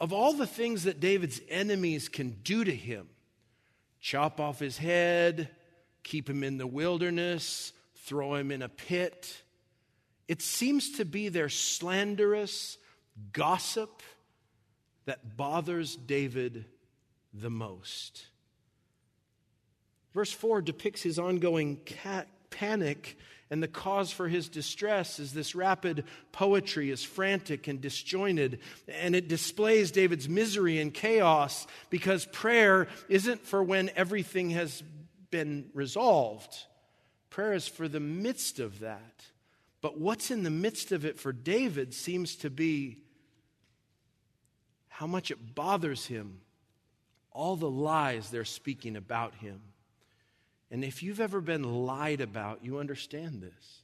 [0.00, 3.08] Of all the things that David's enemies can do to him
[4.00, 5.50] chop off his head,
[6.04, 7.72] keep him in the wilderness,
[8.04, 9.42] throw him in a pit.
[10.28, 12.78] It seems to be their slanderous
[13.32, 14.00] gossip
[15.06, 16.66] that bothers David
[17.34, 18.29] the most.
[20.14, 21.80] Verse 4 depicts his ongoing
[22.50, 23.16] panic,
[23.50, 29.14] and the cause for his distress is this rapid poetry is frantic and disjointed, and
[29.14, 34.82] it displays David's misery and chaos because prayer isn't for when everything has
[35.30, 36.56] been resolved.
[37.30, 39.24] Prayer is for the midst of that.
[39.80, 42.98] But what's in the midst of it for David seems to be
[44.88, 46.40] how much it bothers him,
[47.30, 49.60] all the lies they're speaking about him.
[50.70, 53.82] And if you've ever been lied about, you understand this.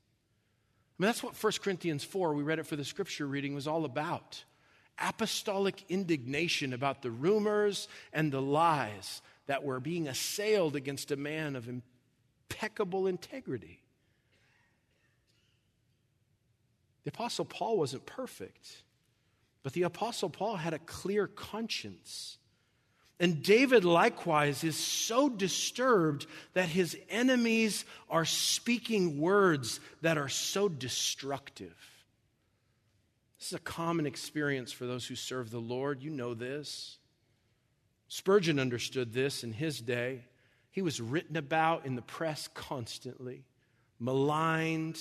[0.98, 3.66] I mean, that's what 1 Corinthians 4, we read it for the scripture reading, was
[3.66, 4.44] all about.
[4.98, 11.54] Apostolic indignation about the rumors and the lies that were being assailed against a man
[11.54, 13.82] of impeccable integrity.
[17.04, 18.82] The Apostle Paul wasn't perfect,
[19.62, 22.38] but the Apostle Paul had a clear conscience.
[23.18, 30.68] And David likewise is so disturbed that his enemies are speaking words that are so
[30.68, 31.74] destructive.
[33.38, 36.02] This is a common experience for those who serve the Lord.
[36.02, 36.98] You know this.
[38.08, 40.24] Spurgeon understood this in his day.
[40.70, 43.44] He was written about in the press constantly,
[43.98, 45.00] maligned,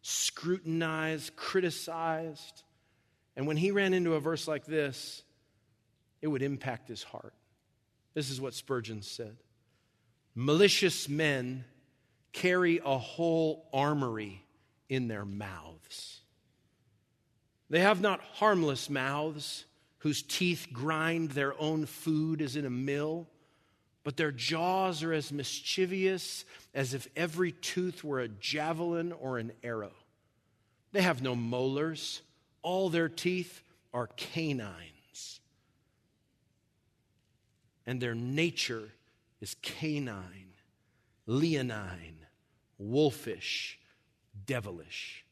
[0.00, 2.62] scrutinized, criticized.
[3.36, 5.22] And when he ran into a verse like this,
[6.22, 7.34] it would impact his heart.
[8.14, 9.36] This is what Spurgeon said
[10.34, 11.64] Malicious men
[12.32, 14.44] carry a whole armory
[14.88, 16.20] in their mouths.
[17.68, 19.64] They have not harmless mouths
[19.98, 23.28] whose teeth grind their own food as in a mill,
[24.02, 26.44] but their jaws are as mischievous
[26.74, 29.92] as if every tooth were a javelin or an arrow.
[30.92, 32.22] They have no molars,
[32.62, 34.99] all their teeth are canine
[37.86, 38.90] and their nature
[39.40, 40.52] is canine,
[41.26, 42.26] leonine,
[42.78, 43.78] wolfish,
[44.46, 45.24] devilish.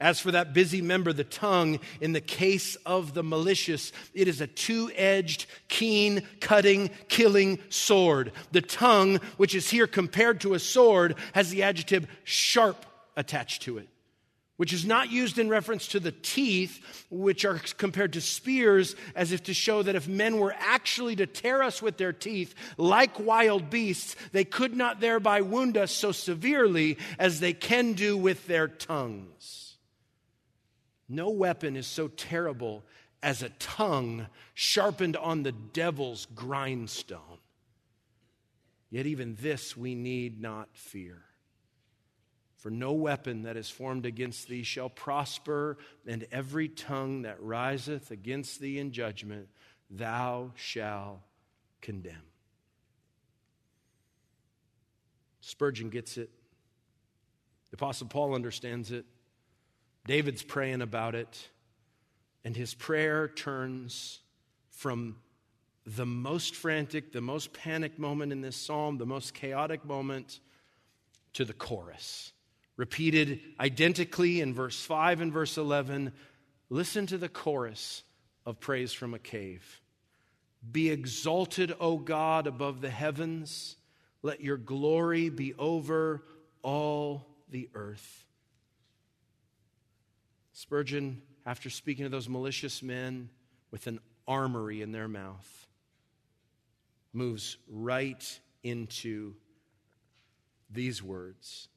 [0.00, 4.40] As for that busy member, the tongue, in the case of the malicious, it is
[4.40, 8.32] a two edged, keen, cutting, killing sword.
[8.52, 13.76] The tongue, which is here compared to a sword, has the adjective sharp attached to
[13.76, 13.88] it
[14.60, 19.32] which is not used in reference to the teeth, which are compared to spears, as
[19.32, 23.18] if to show that if men were actually to tear us with their teeth, like
[23.18, 28.46] wild beasts, they could not thereby wound us so severely as they can do with
[28.48, 29.78] their tongues.
[31.08, 32.84] No weapon is so terrible
[33.22, 37.38] as a tongue sharpened on the devil's grindstone.
[38.90, 41.22] Yet, even this we need not fear.
[42.60, 48.10] For no weapon that is formed against thee shall prosper, and every tongue that riseth
[48.10, 49.48] against thee in judgment
[49.88, 51.20] thou shalt
[51.80, 52.22] condemn.
[55.40, 56.28] Spurgeon gets it.
[57.70, 59.06] The Apostle Paul understands it.
[60.06, 61.48] David's praying about it.
[62.44, 64.20] And his prayer turns
[64.68, 65.16] from
[65.86, 70.40] the most frantic, the most panic moment in this psalm, the most chaotic moment,
[71.32, 72.32] to the chorus
[72.80, 76.14] repeated identically in verse 5 and verse 11.
[76.70, 78.02] Listen to the chorus
[78.46, 79.82] of praise from a cave.
[80.72, 83.76] Be exalted, O God, above the heavens.
[84.22, 86.22] Let your glory be over
[86.62, 88.24] all the earth.
[90.54, 93.28] Spurgeon, after speaking to those malicious men
[93.70, 95.68] with an armory in their mouth,
[97.12, 99.34] moves right into
[100.70, 101.68] these words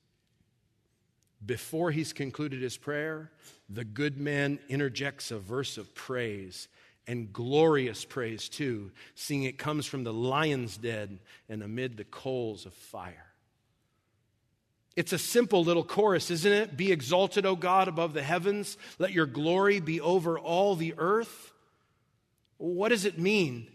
[1.46, 3.32] before he's concluded his prayer,
[3.70, 6.68] the good man interjects a verse of praise
[7.08, 11.20] and glorious praise too, seeing it comes from the lion's den
[11.50, 13.34] and amid the coals of fire.
[14.96, 16.78] It's a simple little chorus, isn't it?
[16.78, 18.78] Be exalted, O God, above the heavens.
[19.00, 21.52] Let your glory be over all the earth.
[22.58, 23.68] What does it mean?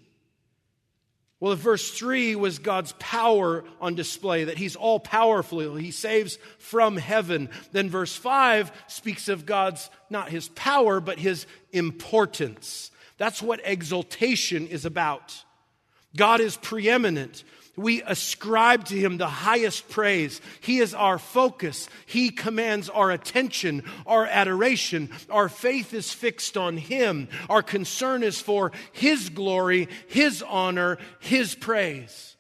[1.41, 6.39] Well, if verse 3 was God's power on display, that He's all powerful, He saves
[6.59, 12.91] from heaven, then verse 5 speaks of God's, not His power, but His importance.
[13.19, 15.45] That's what exaltation is about.
[16.17, 17.45] God is preeminent.
[17.79, 20.41] We ascribe to him the highest praise.
[20.61, 21.89] He is our focus.
[22.07, 25.11] He commands our attention, our adoration.
[25.31, 27.29] Our faith is fixed on him.
[27.49, 32.37] Our concern is for his glory, his honor, his praise.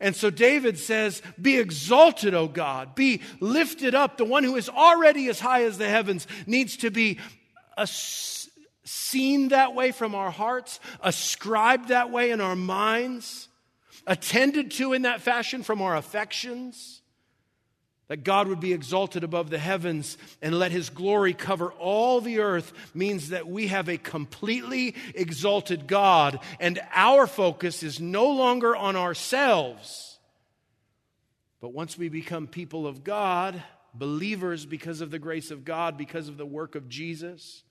[0.00, 2.94] And so David says, Be exalted, O God.
[2.94, 4.16] Be lifted up.
[4.16, 7.18] The one who is already as high as the heavens needs to be
[8.84, 13.48] seen that way from our hearts, ascribed that way in our minds
[14.06, 17.02] attended to in that fashion from our affections,
[18.08, 22.40] that God would be exalted above the heavens and let his glory cover all the
[22.40, 28.74] earth means that we have a completely exalted God, and our focus is no longer
[28.74, 30.18] on ourselves.
[31.60, 33.62] But once we become people of God,
[33.94, 37.62] believers because of the grace of God, because of the work of Jesus,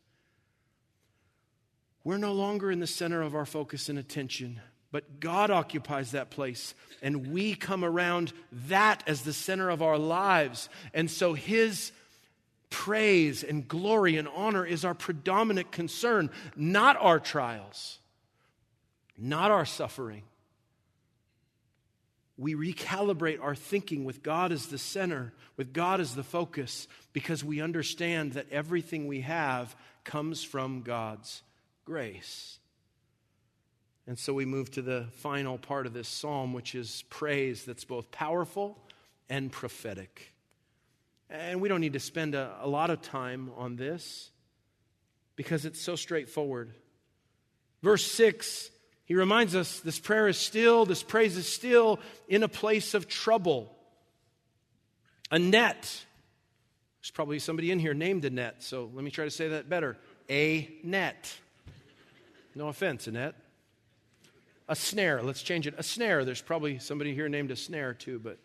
[2.03, 4.61] we're no longer in the center of our focus and attention.
[4.91, 8.33] But God occupies that place, and we come around
[8.67, 10.67] that as the center of our lives.
[10.93, 11.91] And so His
[12.71, 17.99] praise and glory and honor is our predominant concern, not our trials,
[19.17, 20.23] not our suffering.
[22.37, 27.43] We recalibrate our thinking with God as the center, with God as the focus, because
[27.43, 31.43] we understand that everything we have comes from God's
[31.83, 32.58] grace.
[34.09, 37.85] And so we move to the final part of this psalm, which is praise that's
[37.85, 38.75] both powerful
[39.29, 40.33] and prophetic.
[41.29, 44.31] And we don't need to spend a, a, lot of time on this
[45.35, 46.71] because it's so straightforward.
[47.83, 48.71] Verse 6,
[49.05, 53.07] he reminds us this prayer is still, this praise is still in a place of
[53.07, 53.71] trouble.
[55.29, 55.83] A net.
[56.99, 59.97] There's probably somebody in here named Annette, so let me try to say that better.
[60.31, 61.31] A net.
[62.55, 63.35] No offense, Annette.
[64.69, 65.23] A snare.
[65.23, 65.73] Let's change it.
[65.77, 66.23] A snare.
[66.23, 68.37] There's probably somebody here named a snare too, but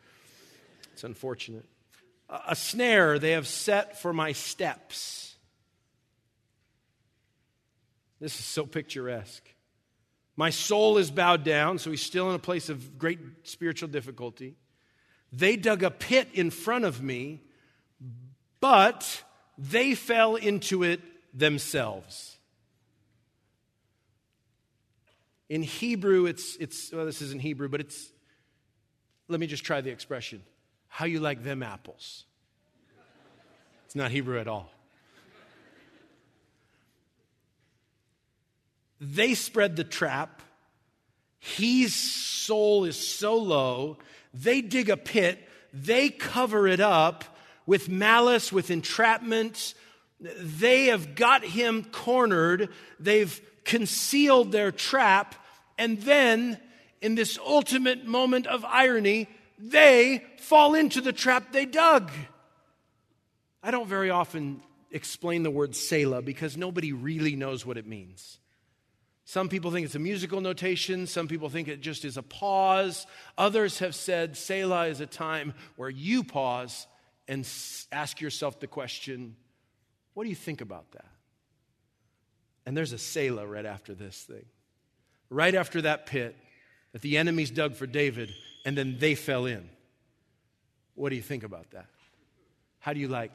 [0.95, 1.67] it's unfortunate.
[2.49, 5.37] A snare they have set for my steps.
[8.21, 9.45] This is so picturesque.
[10.35, 14.57] My soul is bowed down, so he's still in a place of great spiritual difficulty.
[15.31, 17.43] They dug a pit in front of me,
[18.61, 19.23] but
[19.59, 21.03] they fell into it
[21.39, 22.34] themselves.
[25.49, 28.11] In Hebrew, it's, it's well, this isn't Hebrew, but it's,
[29.29, 30.43] let me just try the expression.
[30.89, 32.25] How you like them apples?
[33.87, 34.71] It's not Hebrew at all.
[39.01, 40.41] They spread the trap.
[41.39, 43.99] His soul is so low.
[44.33, 45.47] They dig a pit.
[45.73, 47.25] They cover it up
[47.67, 49.75] with malice, with entrapment.
[50.21, 52.71] They have got him cornered.
[52.99, 55.35] They've concealed their trap,
[55.79, 56.59] and then,
[57.01, 62.11] in this ultimate moment of irony, they fall into the trap they dug.
[63.63, 68.39] I don't very often explain the word Selah because nobody really knows what it means.
[69.25, 71.07] Some people think it's a musical notation.
[71.07, 73.07] Some people think it just is a pause.
[73.39, 76.87] Others have said Selah is a time where you pause
[77.27, 77.49] and
[77.91, 79.37] ask yourself the question
[80.13, 81.07] what do you think about that?
[82.67, 84.45] And there's a Selah right after this thing.
[85.31, 86.37] Right after that pit
[86.93, 88.33] that the enemies dug for David,
[88.65, 89.69] and then they fell in.
[90.95, 91.87] What do you think about that?
[92.79, 93.33] How do you like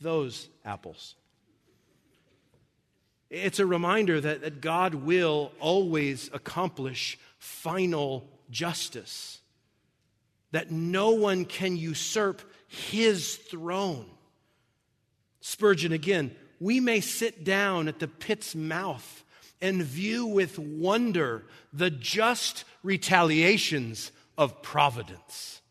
[0.00, 1.14] those apples?
[3.30, 9.40] It's a reminder that, that God will always accomplish final justice,
[10.50, 14.06] that no one can usurp his throne.
[15.40, 19.24] Spurgeon again we may sit down at the pit's mouth
[19.62, 25.62] and view with wonder the just retaliations of providence.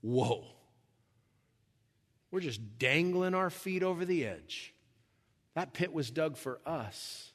[0.00, 0.44] Whoa.
[2.30, 4.72] We're just dangling our feet over the edge.
[5.54, 7.32] That pit was dug for us,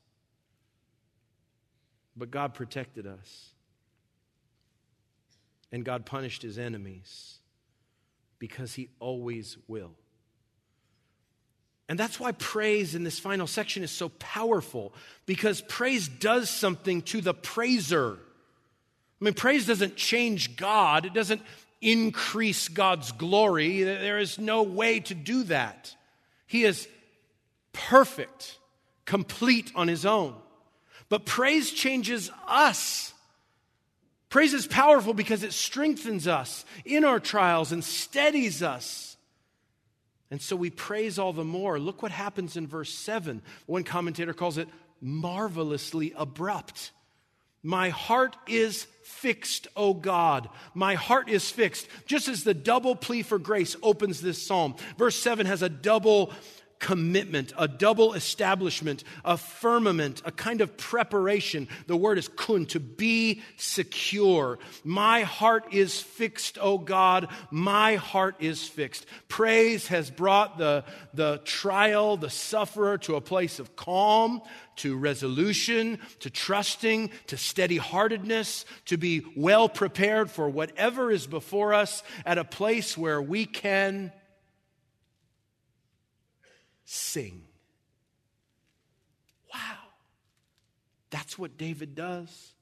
[2.16, 3.49] but God protected us.
[5.72, 7.39] And God punished his enemies
[8.38, 9.95] because he always will.
[11.90, 14.94] And that's why praise in this final section is so powerful
[15.26, 18.18] because praise does something to the praiser.
[19.22, 21.42] I mean, praise doesn't change God, it doesn't
[21.82, 23.84] increase God's glory.
[23.84, 25.94] There is no way to do that.
[26.48, 26.88] He is
[27.74, 28.58] perfect,
[29.06, 30.36] complete on his own.
[31.10, 33.14] But praise changes us.
[34.30, 39.12] Praise is powerful because it strengthens us in our trials and steadies us.
[40.34, 41.78] And so we praise all the more.
[41.78, 43.44] Look what happens in verse 7.
[43.68, 44.68] One commentator calls it
[45.00, 46.90] marvelously abrupt.
[47.62, 50.50] My heart is fixed, O God.
[50.74, 51.88] My heart is fixed.
[52.08, 54.74] Just as the double plea for grace opens this psalm.
[54.98, 56.34] Verse 7 has a double
[56.84, 61.70] commitment, a double establishment, a firmament, a kind of preparation.
[61.88, 64.60] The word is kun, to be secure.
[64.84, 67.30] My heart is fixed, O God.
[67.50, 69.06] My heart is fixed.
[69.30, 74.42] Praise has brought the, the trial, the sufferer to a place of calm,
[74.76, 81.74] to resolution, to trusting, to steady heartedness, to be well prepared for whatever is before
[81.74, 84.12] us at a place where we can
[86.86, 87.44] sing.
[89.54, 89.78] Wow.
[91.10, 92.54] That's what David does.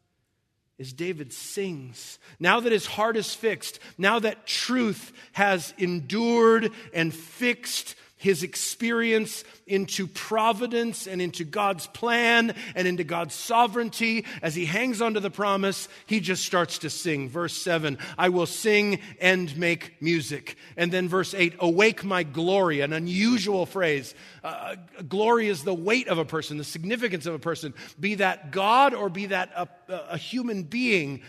[0.77, 2.17] Is David sings.
[2.39, 9.43] Now that his heart is fixed, now that truth has endured and fixed his experience
[9.65, 14.25] into providence and into God's plan and into God's sovereignty.
[14.43, 17.29] As he hangs onto the promise, he just starts to sing.
[17.29, 20.55] Verse 7 I will sing and make music.
[20.77, 24.13] And then verse 8 Awake my glory, an unusual phrase.
[24.43, 24.75] Uh,
[25.09, 28.93] glory is the weight of a person, the significance of a person, be that God
[28.93, 29.67] or be that a,
[30.11, 31.23] a human being.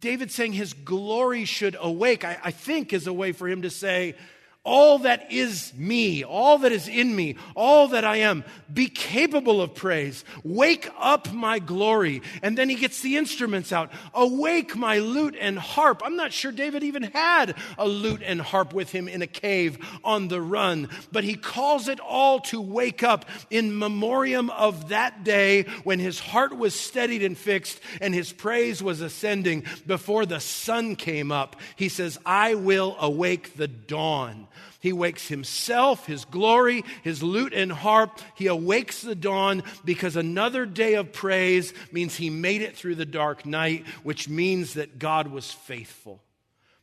[0.00, 3.70] David saying his glory should awake, I, I think, is a way for him to
[3.70, 4.16] say,
[4.64, 9.60] all that is me, all that is in me, all that I am, be capable
[9.60, 10.24] of praise.
[10.44, 12.22] Wake up my glory.
[12.42, 13.90] And then he gets the instruments out.
[14.14, 16.00] Awake my lute and harp.
[16.04, 19.78] I'm not sure David even had a lute and harp with him in a cave
[20.04, 25.24] on the run, but he calls it all to wake up in memoriam of that
[25.24, 30.40] day when his heart was steadied and fixed and his praise was ascending before the
[30.40, 31.56] sun came up.
[31.74, 34.46] He says, I will awake the dawn.
[34.80, 38.20] He wakes himself, his glory, his lute and harp.
[38.34, 43.04] He awakes the dawn because another day of praise means he made it through the
[43.06, 46.22] dark night, which means that God was faithful.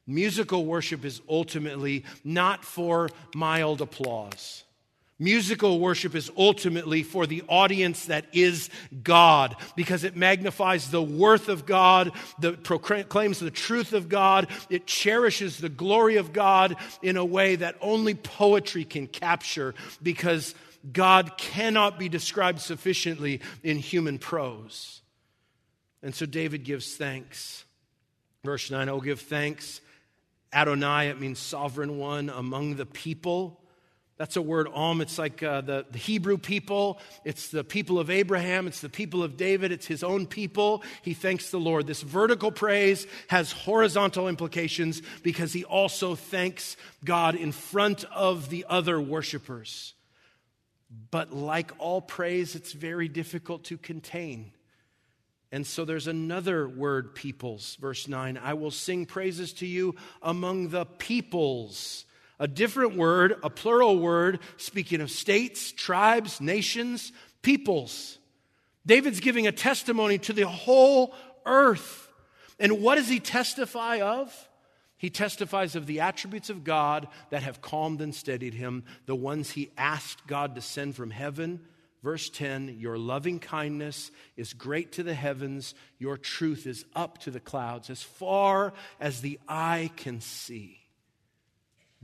[0.08, 4.64] Musical worship is ultimately not for mild applause.
[5.20, 8.70] Musical worship is ultimately for the audience that is
[9.04, 14.88] God because it magnifies the worth of God, that proclaims the truth of God, it
[14.88, 20.56] cherishes the glory of God in a way that only poetry can capture because
[20.94, 25.02] God cannot be described sufficiently in human prose.
[26.02, 27.66] And so David gives thanks.
[28.46, 29.82] Verse 9, oh, give thanks.
[30.54, 33.59] Adonai, it means sovereign one among the people.
[34.20, 35.00] That's a word, om.
[35.00, 37.00] It's like uh, the, the Hebrew people.
[37.24, 38.68] It's the people of Abraham.
[38.68, 39.72] It's the people of David.
[39.72, 40.84] It's his own people.
[41.02, 41.88] He thanks the Lord.
[41.88, 48.66] This vertical praise has horizontal implications because he also thanks God in front of the
[48.68, 49.94] other worshipers.
[51.12, 54.52] But like all praise, it's very difficult to contain.
[55.50, 58.38] And so there's another word, peoples, verse 9.
[58.38, 62.04] I will sing praises to you among the peoples
[62.40, 67.12] a different word, a plural word, speaking of states, tribes, nations,
[67.42, 68.18] peoples.
[68.86, 71.14] David's giving a testimony to the whole
[71.46, 72.10] earth.
[72.60, 74.50] And what does he testify of?
[74.98, 79.52] He testifies of the attributes of God that have calmed and steadied him, the ones
[79.52, 81.62] he asked God to send from heaven.
[82.04, 87.32] Verse 10 Your loving kindness is great to the heavens, your truth is up to
[87.32, 90.79] the clouds, as far as the eye can see.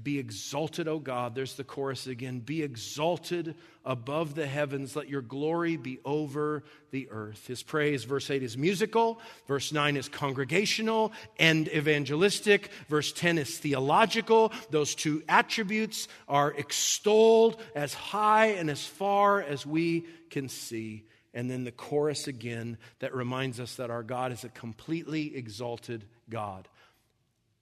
[0.02, 1.36] Be exalted, O God.
[1.36, 2.39] There's the chorus again.
[2.39, 4.93] Be exalted above the heavens.
[4.93, 7.48] Let your glory be over the earth.
[7.48, 9.22] His praise, verse 8, is musical.
[9.48, 12.72] Verse 9 is congregational and evangelistic.
[12.89, 14.52] Verse 10 is theological.
[14.70, 21.06] Those two attributes are extolled as high and as far as we can see.
[21.34, 26.04] And then the chorus again that reminds us that our God is a completely exalted
[26.30, 26.68] God.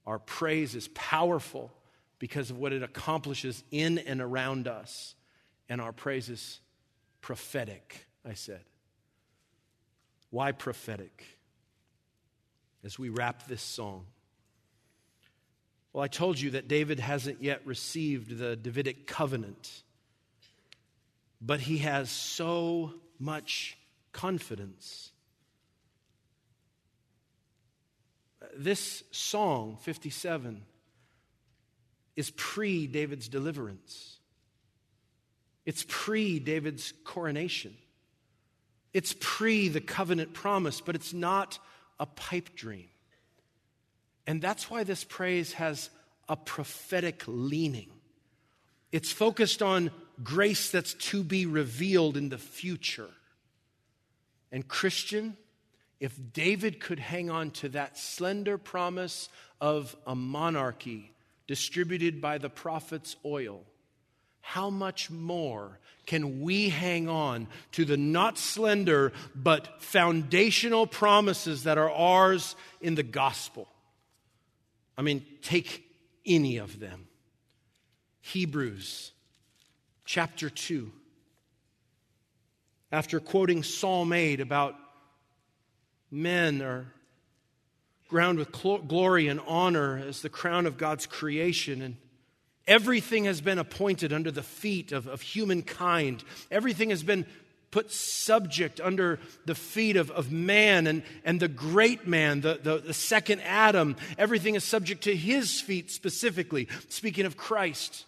[0.08, 1.72] Our praise is powerful
[2.24, 5.14] because of what it accomplishes in and around us.
[5.68, 6.62] And our praise is
[7.20, 8.62] prophetic, I said.
[10.30, 11.26] Why prophetic?
[12.82, 14.06] As we wrap this song.
[15.92, 19.84] Well, I told you that David hasn't yet received the Davidic covenant,
[21.42, 23.78] but he has so much
[24.14, 25.12] confidence.
[28.56, 30.64] This song, 57,
[32.16, 34.18] is pre David's deliverance.
[35.66, 37.76] It's pre David's coronation.
[38.94, 41.60] It's pre the covenant promise, but it's not
[42.00, 42.90] a pipe dream.
[44.28, 45.90] And that's why this praise has
[46.30, 47.90] a prophetic leaning.
[48.92, 49.92] It's focused on
[50.24, 53.10] grace that's to be revealed in the future.
[54.52, 55.36] And, Christian,
[56.00, 61.13] if David could hang on to that slender promise of a monarchy
[61.48, 63.64] distributed by the prophet's oil,
[64.42, 71.78] how much more can we hang on to the not slender but foundational promises that
[71.78, 73.68] are ours in the gospel?
[74.98, 75.84] I mean, take
[76.26, 77.08] any of them.
[78.22, 79.12] Hebrews
[80.06, 80.92] chapter 2.
[82.92, 84.76] After quoting Psalm 8 about
[86.12, 86.94] men are
[88.10, 91.96] crowned with glory and honor as the crown of God's creation, and
[92.68, 97.26] everything has been appointed under the feet of, of humankind, everything has been
[97.74, 102.78] put subject under the feet of, of man and, and the great man, the, the,
[102.78, 103.96] the second Adam.
[104.16, 106.68] Everything is subject to his feet specifically.
[106.88, 108.06] Speaking of Christ,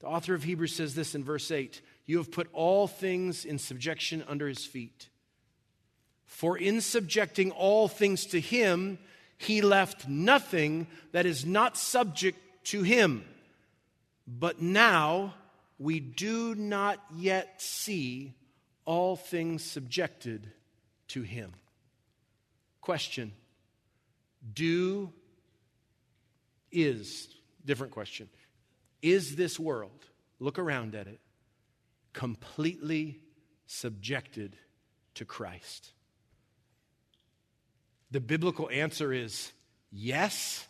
[0.00, 3.60] the author of Hebrews says this in verse 8 You have put all things in
[3.60, 5.08] subjection under his feet.
[6.26, 8.98] For in subjecting all things to him,
[9.38, 13.24] he left nothing that is not subject to him.
[14.26, 15.34] But now
[15.78, 18.34] we do not yet see
[18.84, 20.50] all things subjected
[21.08, 21.52] to him.
[22.80, 23.32] Question
[24.52, 25.12] Do,
[26.72, 27.28] is,
[27.64, 28.28] different question,
[29.02, 30.06] is this world,
[30.38, 31.20] look around at it,
[32.12, 33.20] completely
[33.66, 34.56] subjected
[35.14, 35.92] to Christ?
[38.10, 39.52] The biblical answer is
[39.90, 40.66] yes,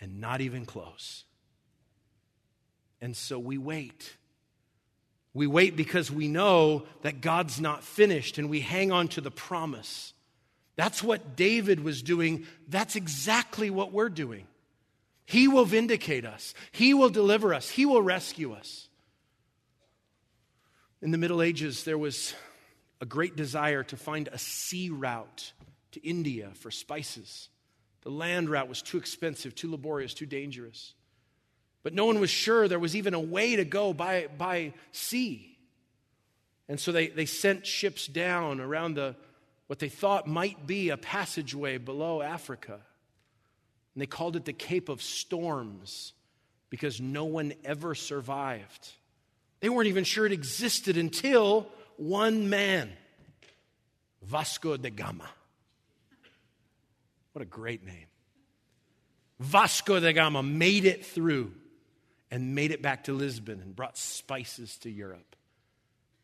[0.00, 1.24] and not even close.
[3.00, 4.16] And so we wait.
[5.34, 9.30] We wait because we know that God's not finished and we hang on to the
[9.30, 10.14] promise.
[10.76, 12.46] That's what David was doing.
[12.68, 14.46] That's exactly what we're doing.
[15.26, 18.88] He will vindicate us, He will deliver us, He will rescue us.
[21.02, 22.34] In the Middle Ages, there was
[23.00, 25.52] a great desire to find a sea route
[25.96, 27.48] to India for spices.
[28.02, 30.94] The land route was too expensive, too laborious, too dangerous.
[31.82, 35.56] But no one was sure there was even a way to go by, by sea.
[36.68, 39.16] And so they, they sent ships down around the,
[39.68, 42.74] what they thought might be a passageway below Africa.
[42.74, 46.12] And they called it the Cape of Storms
[46.68, 48.90] because no one ever survived.
[49.60, 52.92] They weren't even sure it existed until one man,
[54.22, 55.28] Vasco da Gama.
[57.36, 58.06] What a great name.
[59.40, 61.52] Vasco da Gama made it through
[62.30, 65.36] and made it back to Lisbon and brought spices to Europe.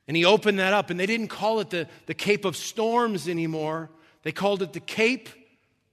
[0.09, 3.29] And he opened that up, and they didn't call it the, the Cape of Storms
[3.29, 3.91] anymore.
[4.23, 5.29] They called it the Cape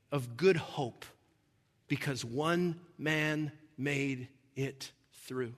[0.10, 1.04] of Good Hope
[1.90, 4.90] because one man made it
[5.26, 5.54] through.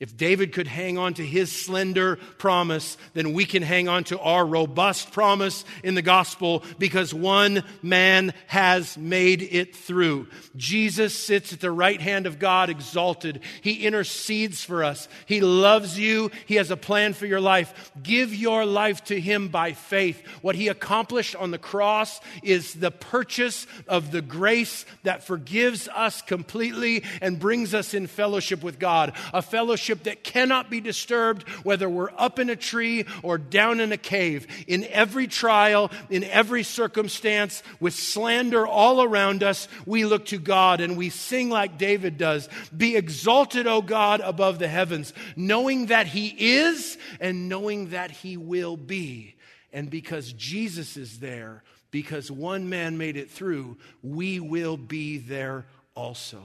[0.00, 4.18] If David could hang on to his slender promise, then we can hang on to
[4.18, 10.28] our robust promise in the gospel because one man has made it through.
[10.56, 13.40] Jesus sits at the right hand of God exalted.
[13.60, 15.06] He intercedes for us.
[15.26, 16.30] He loves you.
[16.46, 17.92] He has a plan for your life.
[18.02, 20.26] Give your life to him by faith.
[20.40, 26.22] What he accomplished on the cross is the purchase of the grace that forgives us
[26.22, 29.12] completely and brings us in fellowship with God.
[29.34, 33.92] A fellowship that cannot be disturbed, whether we're up in a tree or down in
[33.92, 34.46] a cave.
[34.66, 40.80] In every trial, in every circumstance, with slander all around us, we look to God
[40.80, 46.06] and we sing like David does Be exalted, O God, above the heavens, knowing that
[46.06, 46.28] He
[46.60, 49.34] is and knowing that He will be.
[49.72, 55.66] And because Jesus is there, because one man made it through, we will be there
[55.94, 56.42] also.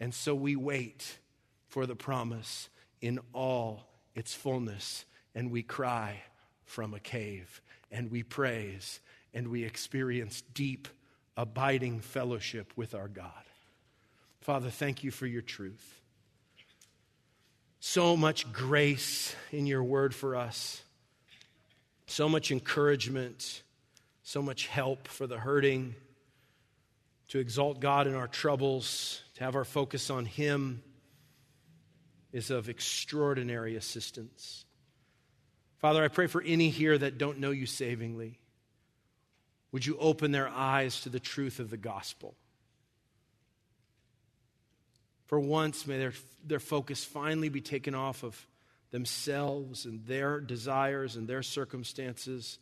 [0.00, 1.18] And so we wait
[1.68, 2.68] for the promise
[3.00, 5.04] in all its fullness.
[5.34, 6.22] And we cry
[6.64, 9.00] from a cave, and we praise,
[9.32, 10.88] and we experience deep,
[11.36, 13.32] abiding fellowship with our God.
[14.40, 16.00] Father, thank you for your truth.
[17.80, 20.82] So much grace in your word for us,
[22.06, 23.62] so much encouragement,
[24.22, 25.94] so much help for the hurting,
[27.28, 30.82] to exalt God in our troubles, to have our focus on Him
[32.32, 34.64] is of extraordinary assistance.
[35.78, 38.38] Father, I pray for any here that don't know you savingly.
[39.72, 42.34] Would you open their eyes to the truth of the gospel?
[45.26, 46.14] For once, may their,
[46.44, 48.46] their focus finally be taken off of
[48.90, 52.58] themselves and their desires and their circumstances.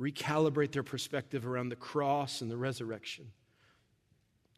[0.00, 3.30] Recalibrate their perspective around the cross and the resurrection.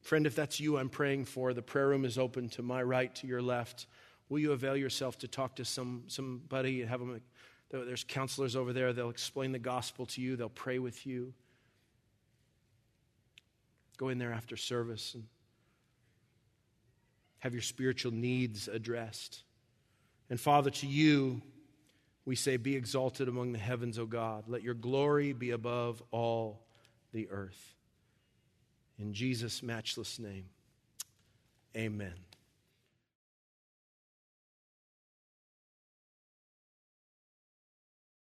[0.00, 3.14] Friend, if that's you I'm praying for, the prayer room is open to my right,
[3.16, 3.86] to your left.
[4.28, 7.20] Will you avail yourself to talk to some, somebody have them
[7.70, 8.92] There's counselors over there.
[8.92, 11.32] They'll explain the gospel to you, they'll pray with you.
[13.96, 15.24] Go in there after service and
[17.40, 19.42] have your spiritual needs addressed.
[20.30, 21.42] And Father, to you,
[22.24, 24.44] we say, Be exalted among the heavens, O God.
[24.46, 26.62] Let your glory be above all
[27.12, 27.74] the earth.
[28.98, 30.44] In Jesus' matchless name,
[31.76, 32.27] amen.